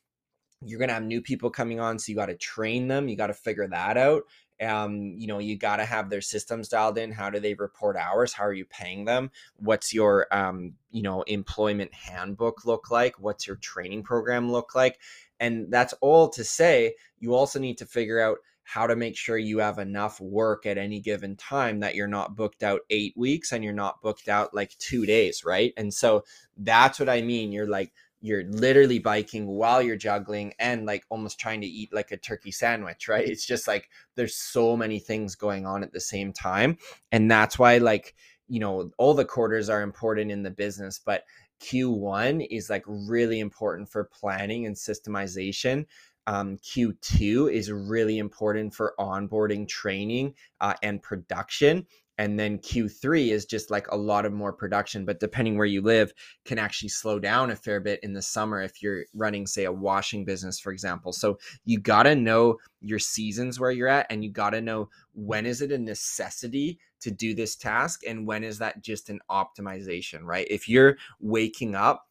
You're 0.64 0.80
going 0.80 0.90
to 0.90 0.96
have 0.96 1.04
new 1.04 1.22
people 1.22 1.52
coming 1.52 1.80
on 1.80 2.00
so 2.00 2.12
you 2.12 2.16
got 2.16 2.28
to 2.28 2.36
train 2.36 2.88
them. 2.88 3.08
You 3.08 3.16
got 3.16 3.28
to 3.28 3.34
figure 3.34 3.68
that 3.68 3.96
out 3.96 4.24
um, 4.62 5.14
you 5.18 5.28
know 5.28 5.40
you 5.40 5.58
got 5.58 5.78
to 5.78 5.86
have 5.86 6.10
their 6.10 6.22
systems 6.22 6.70
dialed 6.70 6.98
in 6.98 7.12
how 7.12 7.30
do 7.30 7.40
they 7.40 7.54
report 7.54 7.96
hours 7.96 8.34
how 8.34 8.46
are 8.46 8.54
you 8.54 8.66
paying 8.66 9.06
them 9.06 9.32
what's 9.58 9.94
your 9.94 10.28
um, 10.32 10.74
you 10.92 11.02
know 11.02 11.22
employment 11.24 11.94
handbook 11.94 12.66
look 12.66 12.92
like 12.92 13.20
what's 13.20 13.48
your 13.48 13.56
training 13.58 14.04
program 14.04 14.52
look 14.52 14.76
like 14.76 15.00
and 15.40 15.72
that's 15.72 15.94
all 16.02 16.30
to 16.30 16.44
say 16.44 16.96
you 17.20 17.34
also 17.34 17.60
need 17.60 17.78
to 17.78 17.86
figure 17.86 18.20
out 18.20 18.38
how 18.64 18.88
to 18.88 18.96
make 18.96 19.18
sure 19.18 19.38
you 19.38 19.58
have 19.58 19.80
enough 19.80 20.22
work 20.22 20.66
at 20.66 20.78
any 20.78 21.02
given 21.02 21.36
time 21.36 21.80
that 21.80 21.96
you're 21.96 22.08
not 22.08 22.38
booked 22.38 22.64
out 22.64 22.82
eight 22.90 23.14
weeks 23.18 23.52
and 23.52 23.64
you're 23.64 23.74
not 23.74 24.02
booked 24.02 24.30
out 24.30 24.54
like 24.54 24.78
two 24.78 25.06
days 25.06 25.44
right? 25.44 25.74
And 25.76 25.94
so 25.94 26.24
that's 26.58 27.00
what 27.00 27.10
i 27.10 27.22
mean 27.22 27.52
you're 27.52 27.68
like 27.68 27.92
you're 28.22 28.44
literally 28.46 29.00
biking 29.00 29.48
while 29.48 29.82
you're 29.82 29.98
juggling 29.98 30.54
and 30.60 30.86
like 30.86 31.04
almost 31.10 31.40
trying 31.40 31.60
to 31.62 31.68
eat 31.68 31.92
like 31.92 32.12
a 32.12 32.18
turkey 32.18 32.52
sandwich, 32.52 33.08
right? 33.08 33.28
It's 33.28 33.46
just 33.46 33.68
like 33.68 33.90
there's 34.16 34.36
so 34.36 34.78
many 34.78 35.00
things 35.00 35.36
going 35.36 35.66
on 35.66 35.84
at 35.84 35.92
the 35.92 36.00
same 36.00 36.32
time. 36.32 36.78
And 37.12 37.30
that's 37.30 37.58
why, 37.58 37.80
like, 37.80 38.16
you 38.48 38.60
know, 38.60 38.92
all 38.98 39.16
the 39.16 39.26
quarters 39.26 39.70
are 39.70 39.82
important 39.82 40.32
in 40.32 40.44
the 40.44 40.52
business, 40.52 41.00
but 41.04 41.24
Q1 41.62 42.48
is 42.50 42.70
like 42.70 42.84
really 42.88 43.40
important 43.40 43.90
for 43.90 44.04
planning 44.04 44.66
and 44.66 44.76
systemization. 44.76 45.86
Um, 46.28 46.58
Q2 46.58 47.52
is 47.52 47.72
really 47.72 48.20
important 48.20 48.76
for 48.76 48.94
onboarding, 49.00 49.68
training, 49.68 50.36
uh, 50.60 50.76
and 50.84 51.02
production 51.02 51.88
and 52.22 52.40
then 52.40 52.60
q3 52.60 53.30
is 53.30 53.46
just 53.46 53.72
like 53.72 53.88
a 53.88 53.98
lot 53.98 54.28
of 54.28 54.32
more 54.32 54.54
production 54.54 55.06
but 55.06 55.20
depending 55.20 55.58
where 55.58 55.66
you 55.66 55.82
live 55.82 56.14
can 56.46 56.60
actually 56.60 56.88
slow 56.88 57.18
down 57.18 57.50
a 57.50 57.56
fair 57.56 57.80
bit 57.80 58.00
in 58.04 58.14
the 58.14 58.22
summer 58.22 58.62
if 58.62 58.82
you're 58.84 59.06
running 59.16 59.48
say 59.48 59.64
a 59.64 59.72
washing 59.72 60.24
business 60.24 60.60
for 60.60 60.72
example 60.72 61.12
so 61.12 61.40
you 61.66 61.80
got 61.80 62.04
to 62.04 62.16
know 62.16 62.58
your 62.80 63.00
seasons 63.00 63.60
where 63.60 63.72
you're 63.72 63.88
at 63.88 64.06
and 64.12 64.24
you 64.24 64.30
got 64.30 64.52
to 64.52 64.62
know 64.62 64.88
when 65.14 65.48
is 65.48 65.64
it 65.64 65.72
a 65.72 65.78
necessity 65.78 66.78
to 67.00 67.10
do 67.10 67.34
this 67.34 67.56
task 67.56 68.02
and 68.08 68.28
when 68.28 68.44
is 68.44 68.60
that 68.60 68.84
just 68.84 69.10
an 69.10 69.20
optimization 69.32 70.22
right 70.22 70.48
if 70.52 70.70
you're 70.70 70.98
waking 71.20 71.74
up 71.74 72.06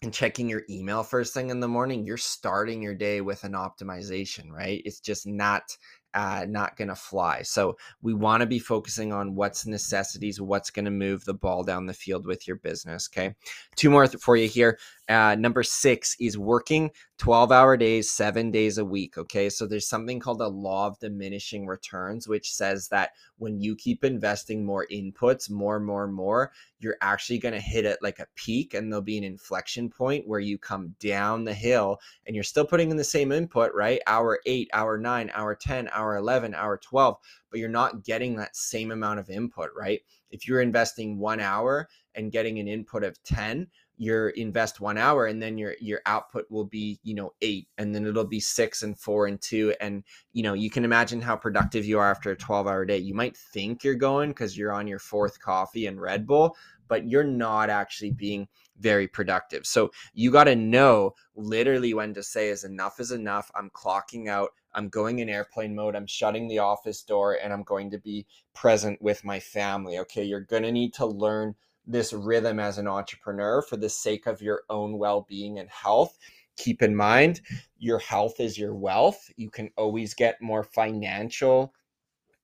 and 0.00 0.12
checking 0.12 0.48
your 0.48 0.62
email 0.68 1.04
first 1.04 1.32
thing 1.32 1.50
in 1.50 1.60
the 1.60 1.68
morning, 1.68 2.04
you're 2.04 2.16
starting 2.16 2.82
your 2.82 2.94
day 2.94 3.20
with 3.20 3.44
an 3.44 3.52
optimization, 3.52 4.50
right? 4.50 4.82
It's 4.84 4.98
just 4.98 5.28
not 5.28 5.76
uh, 6.14 6.46
not 6.48 6.76
going 6.76 6.88
to 6.88 6.94
fly. 6.94 7.42
So 7.42 7.76
we 8.02 8.14
want 8.14 8.40
to 8.40 8.46
be 8.46 8.58
focusing 8.58 9.12
on 9.12 9.34
what's 9.34 9.66
necessities, 9.66 10.40
what's 10.40 10.70
going 10.70 10.84
to 10.84 10.90
move 10.90 11.24
the 11.24 11.34
ball 11.34 11.62
down 11.62 11.86
the 11.86 11.94
field 11.94 12.26
with 12.26 12.46
your 12.46 12.56
business. 12.56 13.08
Okay. 13.12 13.34
Two 13.76 13.90
more 13.90 14.06
th- 14.06 14.22
for 14.22 14.36
you 14.36 14.48
here. 14.48 14.78
Uh, 15.08 15.34
number 15.34 15.62
six 15.62 16.16
is 16.20 16.38
working 16.38 16.90
12 17.18 17.52
hour 17.52 17.76
days, 17.76 18.10
seven 18.10 18.50
days 18.50 18.78
a 18.78 18.84
week. 18.84 19.18
Okay. 19.18 19.48
So 19.50 19.66
there's 19.66 19.88
something 19.88 20.20
called 20.20 20.38
the 20.38 20.48
law 20.48 20.86
of 20.86 20.98
diminishing 21.00 21.66
returns, 21.66 22.28
which 22.28 22.52
says 22.52 22.88
that 22.88 23.10
when 23.38 23.60
you 23.60 23.74
keep 23.74 24.04
investing 24.04 24.64
more 24.64 24.86
inputs, 24.92 25.50
more, 25.50 25.80
more, 25.80 26.06
more, 26.06 26.52
you're 26.78 26.96
actually 27.00 27.38
going 27.38 27.54
to 27.54 27.60
hit 27.60 27.84
it 27.84 27.98
like 28.00 28.20
a 28.20 28.26
peak 28.36 28.74
and 28.74 28.90
there'll 28.90 29.02
be 29.02 29.18
an 29.18 29.24
inflection 29.24 29.88
point 29.88 30.26
where 30.26 30.40
you 30.40 30.56
come 30.56 30.94
down 31.00 31.44
the 31.44 31.54
hill 31.54 31.98
and 32.26 32.34
you're 32.34 32.44
still 32.44 32.64
putting 32.64 32.90
in 32.90 32.96
the 32.96 33.04
same 33.04 33.32
input, 33.32 33.72
right? 33.74 34.00
Hour 34.06 34.40
eight, 34.46 34.68
hour 34.72 34.98
nine, 34.98 35.30
hour 35.34 35.54
10, 35.54 35.90
hour 35.92 36.16
11, 36.16 36.54
hour 36.54 36.76
12, 36.76 37.16
but 37.50 37.60
you're 37.60 37.68
not 37.68 38.04
getting 38.04 38.36
that 38.36 38.56
same 38.56 38.90
amount 38.90 39.20
of 39.20 39.30
input, 39.30 39.70
right? 39.76 40.00
If 40.30 40.48
you're 40.48 40.60
investing 40.62 41.18
one 41.18 41.40
hour 41.40 41.88
and 42.14 42.32
getting 42.32 42.58
an 42.58 42.68
input 42.68 43.04
of 43.04 43.22
10, 43.22 43.68
your 43.98 44.30
invest 44.30 44.80
one 44.80 44.98
hour 44.98 45.26
and 45.26 45.40
then 45.40 45.58
your 45.58 45.74
your 45.80 46.00
output 46.06 46.44
will 46.50 46.64
be 46.64 46.98
you 47.02 47.14
know 47.14 47.32
eight 47.42 47.68
and 47.78 47.94
then 47.94 48.06
it'll 48.06 48.24
be 48.24 48.40
six 48.40 48.82
and 48.82 48.98
four 48.98 49.26
and 49.26 49.40
two 49.40 49.74
and 49.80 50.02
you 50.32 50.42
know 50.42 50.54
you 50.54 50.70
can 50.70 50.84
imagine 50.84 51.20
how 51.20 51.36
productive 51.36 51.84
you 51.84 51.98
are 51.98 52.10
after 52.10 52.30
a 52.30 52.36
12 52.36 52.66
hour 52.66 52.84
day 52.84 52.98
you 52.98 53.14
might 53.14 53.36
think 53.36 53.84
you're 53.84 53.94
going 53.94 54.30
because 54.30 54.56
you're 54.56 54.72
on 54.72 54.86
your 54.86 54.98
fourth 54.98 55.38
coffee 55.40 55.86
and 55.86 56.00
red 56.00 56.26
bull 56.26 56.56
but 56.88 57.08
you're 57.08 57.24
not 57.24 57.70
actually 57.70 58.10
being 58.10 58.46
very 58.78 59.08
productive. 59.08 59.66
So 59.66 59.90
you 60.12 60.30
got 60.30 60.44
to 60.44 60.56
know 60.56 61.14
literally 61.34 61.94
when 61.94 62.12
to 62.14 62.22
say 62.22 62.50
is 62.50 62.64
enough 62.64 63.00
is 63.00 63.12
enough. 63.12 63.50
I'm 63.54 63.70
clocking 63.70 64.28
out. 64.28 64.50
I'm 64.74 64.88
going 64.88 65.20
in 65.20 65.28
airplane 65.28 65.74
mode. 65.74 65.96
I'm 65.96 66.06
shutting 66.06 66.48
the 66.48 66.58
office 66.58 67.02
door 67.02 67.38
and 67.42 67.52
I'm 67.52 67.62
going 67.62 67.90
to 67.92 67.98
be 67.98 68.26
present 68.54 69.00
with 69.00 69.24
my 69.24 69.40
family. 69.40 69.98
Okay, 70.00 70.24
you're 70.24 70.40
going 70.40 70.64
to 70.64 70.72
need 70.72 70.92
to 70.94 71.06
learn 71.06 71.54
this 71.86 72.12
rhythm 72.12 72.60
as 72.60 72.78
an 72.78 72.86
entrepreneur 72.86 73.62
for 73.62 73.76
the 73.76 73.88
sake 73.88 74.26
of 74.26 74.40
your 74.40 74.62
own 74.70 74.98
well-being 74.98 75.58
and 75.58 75.68
health. 75.68 76.16
Keep 76.56 76.82
in 76.82 76.94
mind 76.94 77.40
your 77.78 77.98
health 77.98 78.38
is 78.38 78.58
your 78.58 78.74
wealth. 78.74 79.30
You 79.36 79.50
can 79.50 79.70
always 79.76 80.14
get 80.14 80.40
more 80.40 80.62
financial 80.62 81.74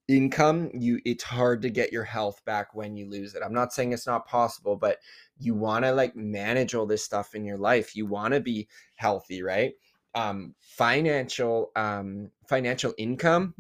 income. 0.09 0.71
You 0.73 1.01
it's 1.05 1.23
hard 1.23 1.63
to 1.63 1.71
get 1.71 1.93
your 1.93 2.05
health 2.05 2.43
back 2.45 2.75
when 2.75 2.97
you 2.97 3.09
lose 3.09 3.35
it. 3.35 3.43
I'm 3.45 3.53
not 3.53 3.73
saying 3.73 3.93
it's 3.93 4.07
not 4.07 4.27
possible 4.27 4.75
but 4.77 4.99
you 5.39 5.55
want 5.55 5.85
to 5.85 5.93
like 5.93 6.17
manage 6.17 6.75
all 6.75 6.87
this 6.87 7.05
stuff 7.05 7.35
in 7.35 7.45
your 7.45 7.59
life. 7.59 7.95
You 7.95 8.07
want 8.07 8.35
to 8.35 8.41
be 8.41 8.69
healthy 8.97 9.43
right? 9.43 9.75
Um 10.15 10.55
financial 10.61 11.71
um 11.77 12.31
financial 12.49 12.95
income 12.97 13.55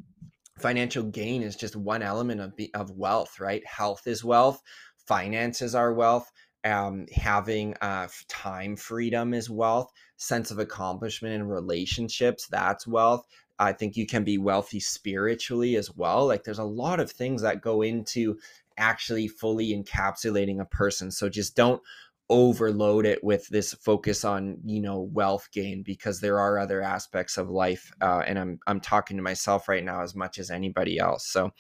financial 0.59 1.05
gain 1.05 1.43
is 1.43 1.55
just 1.55 1.77
one 1.77 2.03
element 2.03 2.41
of 2.41 2.55
of 2.75 2.91
wealth 2.93 3.39
right? 3.39 3.65
Health 3.67 4.07
is 4.07 4.25
wealth 4.25 4.63
finances 5.09 5.75
are 5.75 5.93
wealth 5.93 6.31
um, 6.65 7.07
having 7.15 7.75
uh, 7.81 8.09
time 8.29 8.77
freedom 8.77 9.33
is 9.33 9.49
wealth 9.49 9.91
sense 10.17 10.51
of 10.51 10.59
accomplishment 10.59 11.35
in 11.35 11.49
relationships 11.49 12.47
that's 12.49 12.87
wealth. 12.87 13.27
I 13.59 13.73
think 13.73 13.97
you 13.97 14.07
can 14.07 14.23
be 14.23 14.39
wealthy 14.39 14.79
spiritually 14.79 15.77
as 15.77 15.97
well 15.97 16.27
like 16.27 16.45
there's 16.45 16.59
a 16.59 16.65
lot 16.65 17.01
of 17.01 17.11
things 17.11 17.43
that 17.43 17.63
go 17.63 17.83
into 17.83 18.39
actually 18.77 19.27
fully 19.27 19.75
encapsulating 19.75 20.61
a 20.61 20.65
person 20.65 21.11
so 21.11 21.29
just 21.29 21.57
don't 21.57 21.83
overload 22.31 23.07
it 23.07 23.23
with 23.25 23.49
this 23.49 23.73
focus 23.75 24.25
on 24.25 24.59
you 24.65 24.81
know 24.81 25.01
wealth 25.13 25.49
gain 25.53 25.83
because 25.83 26.21
there 26.21 26.39
are 26.39 26.59
other 26.59 26.83
aspects 26.83 27.39
of 27.39 27.49
life 27.49 27.91
uh, 28.03 28.23
and 28.27 28.39
i'm 28.39 28.59
i'm 28.67 28.81
talking 28.81 29.17
to 29.17 29.23
myself 29.23 29.69
right 29.69 29.85
now 29.85 30.03
as 30.03 30.15
much 30.15 30.39
as 30.39 30.51
anybody 30.51 30.99
else. 30.99 31.27
So 31.27 31.51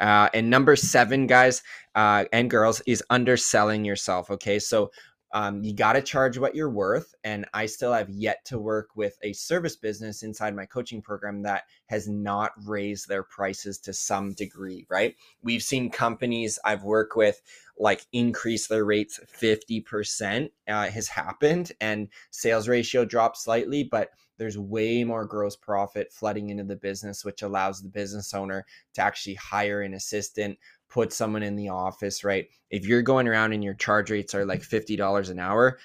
uh, 0.00 0.28
and 0.34 0.50
number 0.50 0.74
seven 0.76 1.26
guys 1.26 1.62
uh, 1.94 2.24
and 2.32 2.50
girls 2.50 2.82
is 2.86 3.02
underselling 3.10 3.84
yourself 3.84 4.30
okay? 4.30 4.58
So 4.58 4.90
um, 5.32 5.62
you 5.62 5.74
got 5.74 5.94
to 5.94 6.02
charge 6.02 6.38
what 6.38 6.54
you're 6.54 6.70
worth. 6.70 7.14
And 7.24 7.46
I 7.54 7.66
still 7.66 7.92
have 7.92 8.10
yet 8.10 8.44
to 8.46 8.58
work 8.58 8.90
with 8.94 9.16
a 9.22 9.32
service 9.32 9.76
business 9.76 10.22
inside 10.22 10.54
my 10.54 10.66
coaching 10.66 11.00
program 11.00 11.42
that 11.42 11.64
has 11.86 12.08
not 12.08 12.52
raised 12.64 13.08
their 13.08 13.22
prices 13.22 13.78
to 13.80 13.92
some 13.92 14.34
degree, 14.34 14.86
right? 14.90 15.16
We've 15.42 15.62
seen 15.62 15.90
companies 15.90 16.58
I've 16.64 16.84
worked 16.84 17.16
with 17.16 17.40
like 17.78 18.06
increase 18.12 18.66
their 18.66 18.84
rates 18.84 19.18
50% 19.40 20.50
uh, 20.68 20.88
has 20.88 21.08
happened 21.08 21.72
and 21.80 22.08
sales 22.30 22.68
ratio 22.68 23.04
dropped 23.04 23.38
slightly, 23.38 23.84
but 23.84 24.10
there's 24.38 24.58
way 24.58 25.04
more 25.04 25.24
gross 25.24 25.56
profit 25.56 26.12
flooding 26.12 26.50
into 26.50 26.64
the 26.64 26.76
business, 26.76 27.24
which 27.24 27.42
allows 27.42 27.80
the 27.80 27.88
business 27.88 28.34
owner 28.34 28.66
to 28.94 29.00
actually 29.00 29.34
hire 29.34 29.82
an 29.82 29.94
assistant, 29.94 30.58
put 30.92 31.12
someone 31.12 31.42
in 31.42 31.56
the 31.56 31.70
office, 31.70 32.22
right? 32.22 32.48
If 32.70 32.84
you're 32.86 33.00
going 33.00 33.26
around 33.26 33.54
and 33.54 33.64
your 33.64 33.72
charge 33.72 34.10
rates 34.10 34.34
are 34.34 34.44
like 34.44 34.60
$50 34.60 35.30
an 35.30 35.38
hour, 35.38 35.78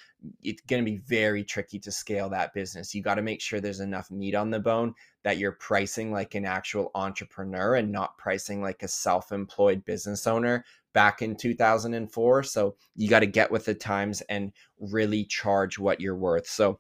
it's 0.44 0.62
going 0.64 0.84
to 0.84 0.92
be 0.92 0.98
very 0.98 1.46
tricky 1.46 1.80
to 1.80 1.92
scale 1.92 2.28
that 2.30 2.54
business. 2.54 2.94
You 2.94 3.02
got 3.02 3.16
to 3.16 3.22
make 3.22 3.40
sure 3.40 3.62
there's 3.62 3.80
enough 3.80 4.12
meat 4.12 4.36
on 4.36 4.50
the 4.50 4.60
bone 4.60 4.94
that 5.24 5.38
you're 5.38 5.54
pricing 5.54 6.12
like 6.12 6.36
an 6.36 6.46
actual 6.46 6.92
entrepreneur 6.94 7.76
and 7.76 7.90
not 7.90 8.18
pricing 8.18 8.62
like 8.62 8.84
a 8.84 8.88
self 8.90 9.32
employed 9.32 9.86
business 9.86 10.28
owner 10.28 10.66
back 10.92 11.22
in 11.22 11.38
2004. 11.38 12.44
So 12.44 12.76
you 12.96 13.10
got 13.10 13.22
to 13.22 13.28
get 13.28 13.50
with 13.50 13.64
the 13.64 13.76
times 13.76 14.20
and 14.22 14.52
really 14.78 15.24
charge 15.24 15.80
what 15.80 16.02
you're 16.02 16.18
worth. 16.18 16.48
So 16.48 16.80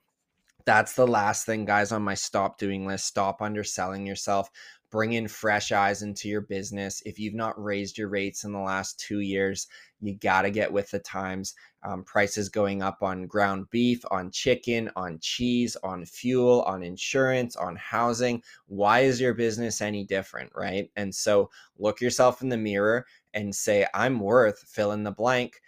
that's 0.68 0.96
the 0.96 1.08
last 1.08 1.46
thing, 1.46 1.64
guys, 1.64 1.94
on 1.94 2.02
my 2.02 2.14
stop 2.14 2.58
doing 2.58 2.86
list. 2.86 3.06
Stop 3.06 3.42
underselling 3.42 4.06
yourself 4.06 4.50
bring 4.90 5.14
in 5.14 5.28
fresh 5.28 5.72
eyes 5.72 6.02
into 6.02 6.30
your 6.30 6.42
business. 6.42 7.02
If 7.06 7.20
you've 7.20 7.34
not 7.34 7.62
raised 7.62 7.98
your 7.98 8.10
rates 8.10 8.44
in 8.44 8.52
the 8.52 8.60
last 8.60 9.00
two 9.00 9.20
years, 9.20 9.68
you 10.00 10.16
got 10.16 10.44
to 10.44 10.52
get 10.52 10.72
with 10.72 10.90
the 10.92 11.00
times. 11.00 11.54
Um, 11.84 12.04
prices 12.04 12.50
going 12.50 12.82
up 12.82 13.00
on 13.02 13.28
ground 13.28 13.68
beef, 13.72 14.04
on 14.12 14.32
chicken, 14.32 14.90
on 14.96 15.20
cheese, 15.22 15.78
on 15.84 16.06
fuel, 16.06 16.64
on 16.64 16.84
insurance, 16.84 17.56
on 17.56 17.76
housing. 17.76 18.42
Why 18.68 19.02
is 19.02 19.22
your 19.22 19.34
business 19.34 19.82
any 19.82 20.04
different? 20.04 20.52
Right. 20.56 20.90
And 20.96 21.14
so 21.14 21.50
look 21.78 22.02
yourself 22.02 22.42
in 22.42 22.50
the 22.50 22.58
mirror 22.58 23.06
and 23.34 23.56
say, 23.56 23.86
I'm 23.94 24.20
worth 24.20 24.60
fill 24.68 24.92
in 24.92 25.04
the 25.04 25.12
blank 25.12 25.62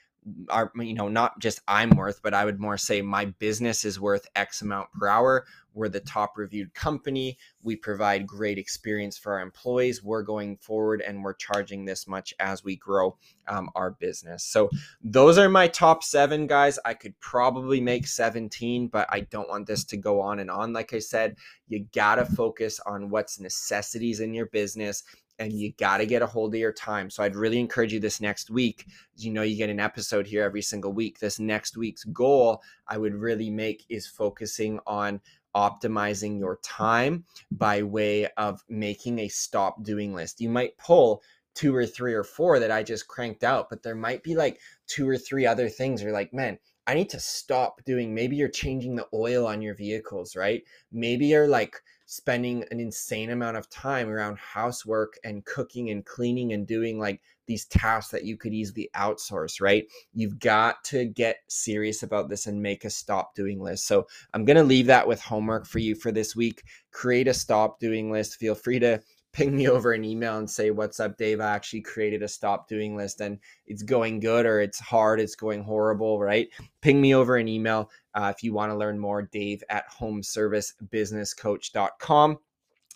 are 0.49 0.71
you 0.75 0.93
know 0.93 1.07
not 1.07 1.39
just 1.39 1.61
i'm 1.67 1.91
worth 1.91 2.21
but 2.21 2.33
i 2.33 2.45
would 2.45 2.59
more 2.59 2.77
say 2.77 3.01
my 3.01 3.25
business 3.25 3.85
is 3.85 3.99
worth 3.99 4.27
x 4.35 4.61
amount 4.61 4.89
per 4.99 5.07
hour. 5.07 5.45
We're 5.73 5.89
the 5.89 5.99
top 5.99 6.37
reviewed 6.37 6.73
company. 6.73 7.37
We 7.61 7.75
provide 7.75 8.27
great 8.27 8.57
experience 8.57 9.17
for 9.17 9.33
our 9.33 9.41
employees. 9.41 10.03
We're 10.03 10.23
going 10.23 10.57
forward 10.57 11.01
and 11.01 11.23
we're 11.23 11.35
charging 11.35 11.85
this 11.85 12.07
much 12.07 12.33
as 12.39 12.63
we 12.63 12.75
grow 12.75 13.17
um, 13.47 13.69
our 13.75 13.91
business. 13.91 14.43
So 14.43 14.69
those 15.01 15.37
are 15.37 15.47
my 15.47 15.67
top 15.67 16.03
seven 16.03 16.47
guys. 16.47 16.79
I 16.83 16.95
could 16.95 17.17
probably 17.19 17.79
make 17.79 18.07
17 18.07 18.87
but 18.87 19.07
i 19.11 19.21
don't 19.21 19.49
want 19.49 19.67
this 19.67 19.83
to 19.85 19.97
go 19.97 20.21
on 20.21 20.39
and 20.39 20.49
on. 20.49 20.73
Like 20.73 20.93
i 20.93 20.99
said 20.99 21.37
you 21.67 21.85
gotta 21.93 22.25
focus 22.25 22.79
on 22.85 23.09
what's 23.09 23.39
necessities 23.39 24.19
in 24.19 24.33
your 24.33 24.47
business 24.47 25.03
and 25.39 25.53
you 25.53 25.71
got 25.79 25.97
to 25.97 26.05
get 26.05 26.21
a 26.21 26.27
hold 26.27 26.53
of 26.53 26.59
your 26.59 26.73
time. 26.73 27.09
So 27.09 27.23
I'd 27.23 27.35
really 27.35 27.59
encourage 27.59 27.93
you 27.93 27.99
this 27.99 28.21
next 28.21 28.49
week. 28.49 28.85
You 29.15 29.31
know, 29.31 29.41
you 29.41 29.55
get 29.55 29.69
an 29.69 29.79
episode 29.79 30.27
here 30.27 30.43
every 30.43 30.61
single 30.61 30.93
week. 30.93 31.19
This 31.19 31.39
next 31.39 31.77
week's 31.77 32.03
goal 32.03 32.61
I 32.87 32.97
would 32.97 33.15
really 33.15 33.49
make 33.49 33.85
is 33.89 34.05
focusing 34.05 34.79
on 34.85 35.21
optimizing 35.55 36.37
your 36.37 36.57
time 36.57 37.25
by 37.51 37.81
way 37.81 38.27
of 38.37 38.63
making 38.69 39.19
a 39.19 39.27
stop 39.27 39.83
doing 39.83 40.13
list. 40.13 40.41
You 40.41 40.49
might 40.49 40.77
pull 40.77 41.23
two 41.55 41.75
or 41.75 41.85
three 41.85 42.13
or 42.13 42.23
four 42.23 42.59
that 42.59 42.71
I 42.71 42.83
just 42.83 43.07
cranked 43.07 43.43
out, 43.43 43.69
but 43.69 43.81
there 43.81 43.95
might 43.95 44.23
be 44.23 44.35
like 44.35 44.59
two 44.87 45.07
or 45.09 45.17
three 45.17 45.45
other 45.45 45.69
things. 45.69 46.01
You're 46.01 46.13
like, 46.13 46.33
man, 46.33 46.59
I 46.87 46.93
need 46.93 47.09
to 47.09 47.19
stop 47.19 47.83
doing. 47.85 48.13
Maybe 48.13 48.35
you're 48.35 48.47
changing 48.47 48.95
the 48.95 49.07
oil 49.13 49.45
on 49.45 49.61
your 49.61 49.75
vehicles, 49.75 50.35
right? 50.35 50.63
Maybe 50.91 51.27
you're 51.27 51.47
like, 51.47 51.75
spending 52.11 52.65
an 52.71 52.79
insane 52.79 53.29
amount 53.29 53.55
of 53.55 53.69
time 53.69 54.09
around 54.09 54.35
housework 54.39 55.19
and 55.23 55.45
cooking 55.45 55.91
and 55.91 56.03
cleaning 56.07 56.53
and 56.53 56.65
doing 56.65 56.97
like 56.97 57.21
these 57.45 57.65
tasks 57.65 58.09
that 58.09 58.25
you 58.25 58.35
could 58.35 58.51
easily 58.51 58.89
outsource, 58.95 59.61
right? 59.61 59.85
You've 60.15 60.39
got 60.39 60.83
to 60.85 61.05
get 61.05 61.37
serious 61.49 62.01
about 62.01 62.27
this 62.27 62.47
and 62.47 62.63
make 62.63 62.83
a 62.83 62.89
stop 62.89 63.35
doing 63.35 63.59
list. 63.61 63.85
So 63.85 64.07
I'm 64.33 64.43
going 64.43 64.57
to 64.57 64.63
leave 64.63 64.87
that 64.87 65.07
with 65.07 65.21
homework 65.21 65.67
for 65.67 65.77
you 65.77 65.93
for 65.93 66.11
this 66.11 66.35
week. 66.35 66.63
Create 66.89 67.27
a 67.27 67.33
stop 67.33 67.79
doing 67.79 68.11
list. 68.11 68.37
Feel 68.37 68.55
free 68.55 68.79
to 68.79 68.99
ping 69.31 69.55
me 69.55 69.67
over 69.67 69.93
an 69.93 70.03
email 70.03 70.37
and 70.37 70.49
say, 70.49 70.71
What's 70.71 70.99
up, 70.99 71.17
Dave? 71.17 71.39
I 71.39 71.55
actually 71.55 71.81
created 71.81 72.23
a 72.23 72.27
stop 72.27 72.67
doing 72.67 72.95
list 72.95 73.21
and 73.21 73.39
it's 73.67 73.83
going 73.83 74.19
good 74.19 74.45
or 74.45 74.61
it's 74.61 74.79
hard, 74.79 75.19
it's 75.19 75.35
going 75.35 75.63
horrible, 75.63 76.19
right? 76.19 76.49
Ping 76.81 77.01
me 77.01 77.15
over 77.15 77.37
an 77.37 77.47
email 77.47 77.89
uh, 78.15 78.33
if 78.35 78.43
you 78.43 78.53
want 78.53 78.71
to 78.71 78.77
learn 78.77 78.99
more, 78.99 79.21
Dave 79.21 79.63
at 79.69 79.85
homeservicebusinesscoach.com. 79.91 82.39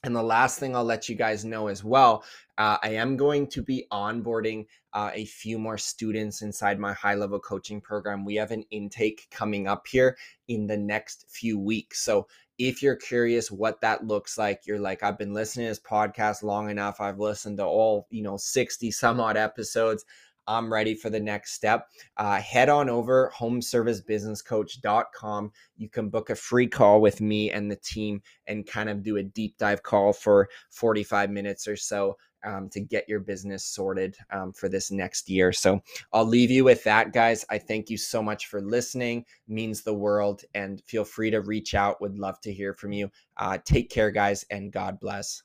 And 0.05 0.15
the 0.15 0.23
last 0.23 0.59
thing 0.59 0.75
I'll 0.75 0.83
let 0.83 1.07
you 1.07 1.15
guys 1.15 1.45
know 1.45 1.67
as 1.67 1.81
well, 1.83 2.23
uh, 2.57 2.77
I 2.83 2.89
am 2.89 3.17
going 3.17 3.47
to 3.47 3.61
be 3.61 3.85
onboarding 3.91 4.65
uh, 4.93 5.11
a 5.13 5.25
few 5.25 5.57
more 5.57 5.77
students 5.77 6.41
inside 6.41 6.79
my 6.79 6.93
high 6.93 7.15
level 7.15 7.39
coaching 7.39 7.81
program. 7.81 8.25
We 8.25 8.35
have 8.35 8.51
an 8.51 8.63
intake 8.69 9.27
coming 9.31 9.67
up 9.67 9.87
here 9.87 10.17
in 10.47 10.67
the 10.67 10.77
next 10.77 11.25
few 11.29 11.57
weeks. 11.57 12.03
So 12.03 12.27
if 12.59 12.83
you're 12.83 12.95
curious 12.95 13.51
what 13.51 13.81
that 13.81 14.05
looks 14.05 14.37
like, 14.37 14.67
you're 14.67 14.79
like, 14.79 15.01
I've 15.01 15.17
been 15.17 15.33
listening 15.33 15.65
to 15.65 15.71
this 15.71 15.79
podcast 15.79 16.43
long 16.43 16.69
enough. 16.69 17.01
I've 17.01 17.19
listened 17.19 17.57
to 17.57 17.65
all, 17.65 18.05
you 18.11 18.21
know, 18.21 18.37
60 18.37 18.91
some 18.91 19.19
odd 19.19 19.37
episodes. 19.37 20.05
I'm 20.45 20.71
ready 20.71 20.93
for 20.93 21.09
the 21.09 21.21
next 21.21 21.53
step. 21.53 21.87
Uh, 22.17 22.39
head 22.39 22.69
on 22.69 22.89
over 22.89 23.31
homeservicebusinesscoach.com. 23.35 25.51
You 25.77 25.89
can 25.89 26.09
book 26.09 26.29
a 26.29 26.35
free 26.35 26.67
call 26.67 27.01
with 27.01 27.21
me 27.21 27.49
and 27.49 27.71
the 27.71 27.77
team 27.77 28.21
and 28.45 28.67
kind 28.67 28.89
of 28.89 29.01
do 29.03 29.17
a 29.17 29.23
deep 29.23 29.57
dive 29.57 29.81
call 29.83 30.13
for 30.13 30.49
45 30.69 31.31
minutes 31.31 31.67
or 31.67 31.77
so 31.77 32.17
um, 32.43 32.69
to 32.69 32.79
get 32.79 33.07
your 33.07 33.19
business 33.19 33.65
sorted 33.65 34.17
um, 34.31 34.53
for 34.53 34.69
this 34.69 34.91
next 34.91 35.29
year. 35.29 35.51
So 35.51 35.81
I'll 36.11 36.25
leave 36.25 36.51
you 36.51 36.63
with 36.63 36.83
that, 36.83 37.13
guys. 37.13 37.45
I 37.49 37.57
thank 37.57 37.89
you 37.89 37.97
so 37.97 38.21
much 38.21 38.47
for 38.47 38.61
listening. 38.61 39.25
means 39.47 39.81
the 39.81 39.93
world. 39.93 40.43
And 40.53 40.81
feel 40.85 41.05
free 41.05 41.31
to 41.31 41.41
reach 41.41 41.75
out. 41.75 42.01
Would 42.01 42.17
love 42.17 42.39
to 42.41 42.53
hear 42.53 42.73
from 42.73 42.91
you. 42.91 43.09
Uh, 43.37 43.57
take 43.63 43.89
care, 43.89 44.11
guys, 44.11 44.45
and 44.49 44.71
God 44.71 44.99
bless. 44.99 45.43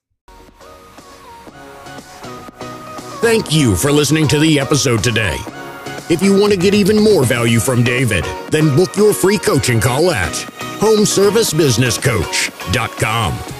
Thank 3.21 3.53
you 3.53 3.75
for 3.75 3.91
listening 3.91 4.29
to 4.29 4.39
the 4.39 4.61
episode 4.61 5.03
today. 5.03 5.37
If 6.11 6.23
you 6.23 6.39
want 6.39 6.53
to 6.53 6.59
get 6.59 6.73
even 6.73 7.03
more 7.03 7.25
value 7.25 7.61
from 7.61 7.83
David, 7.83 8.25
then 8.51 8.75
book 8.75 8.97
your 8.97 9.13
free 9.13 9.37
coaching 9.39 9.81
call 9.81 10.11
at 10.11 10.33
homeservicebusinesscoach.com. 10.79 13.58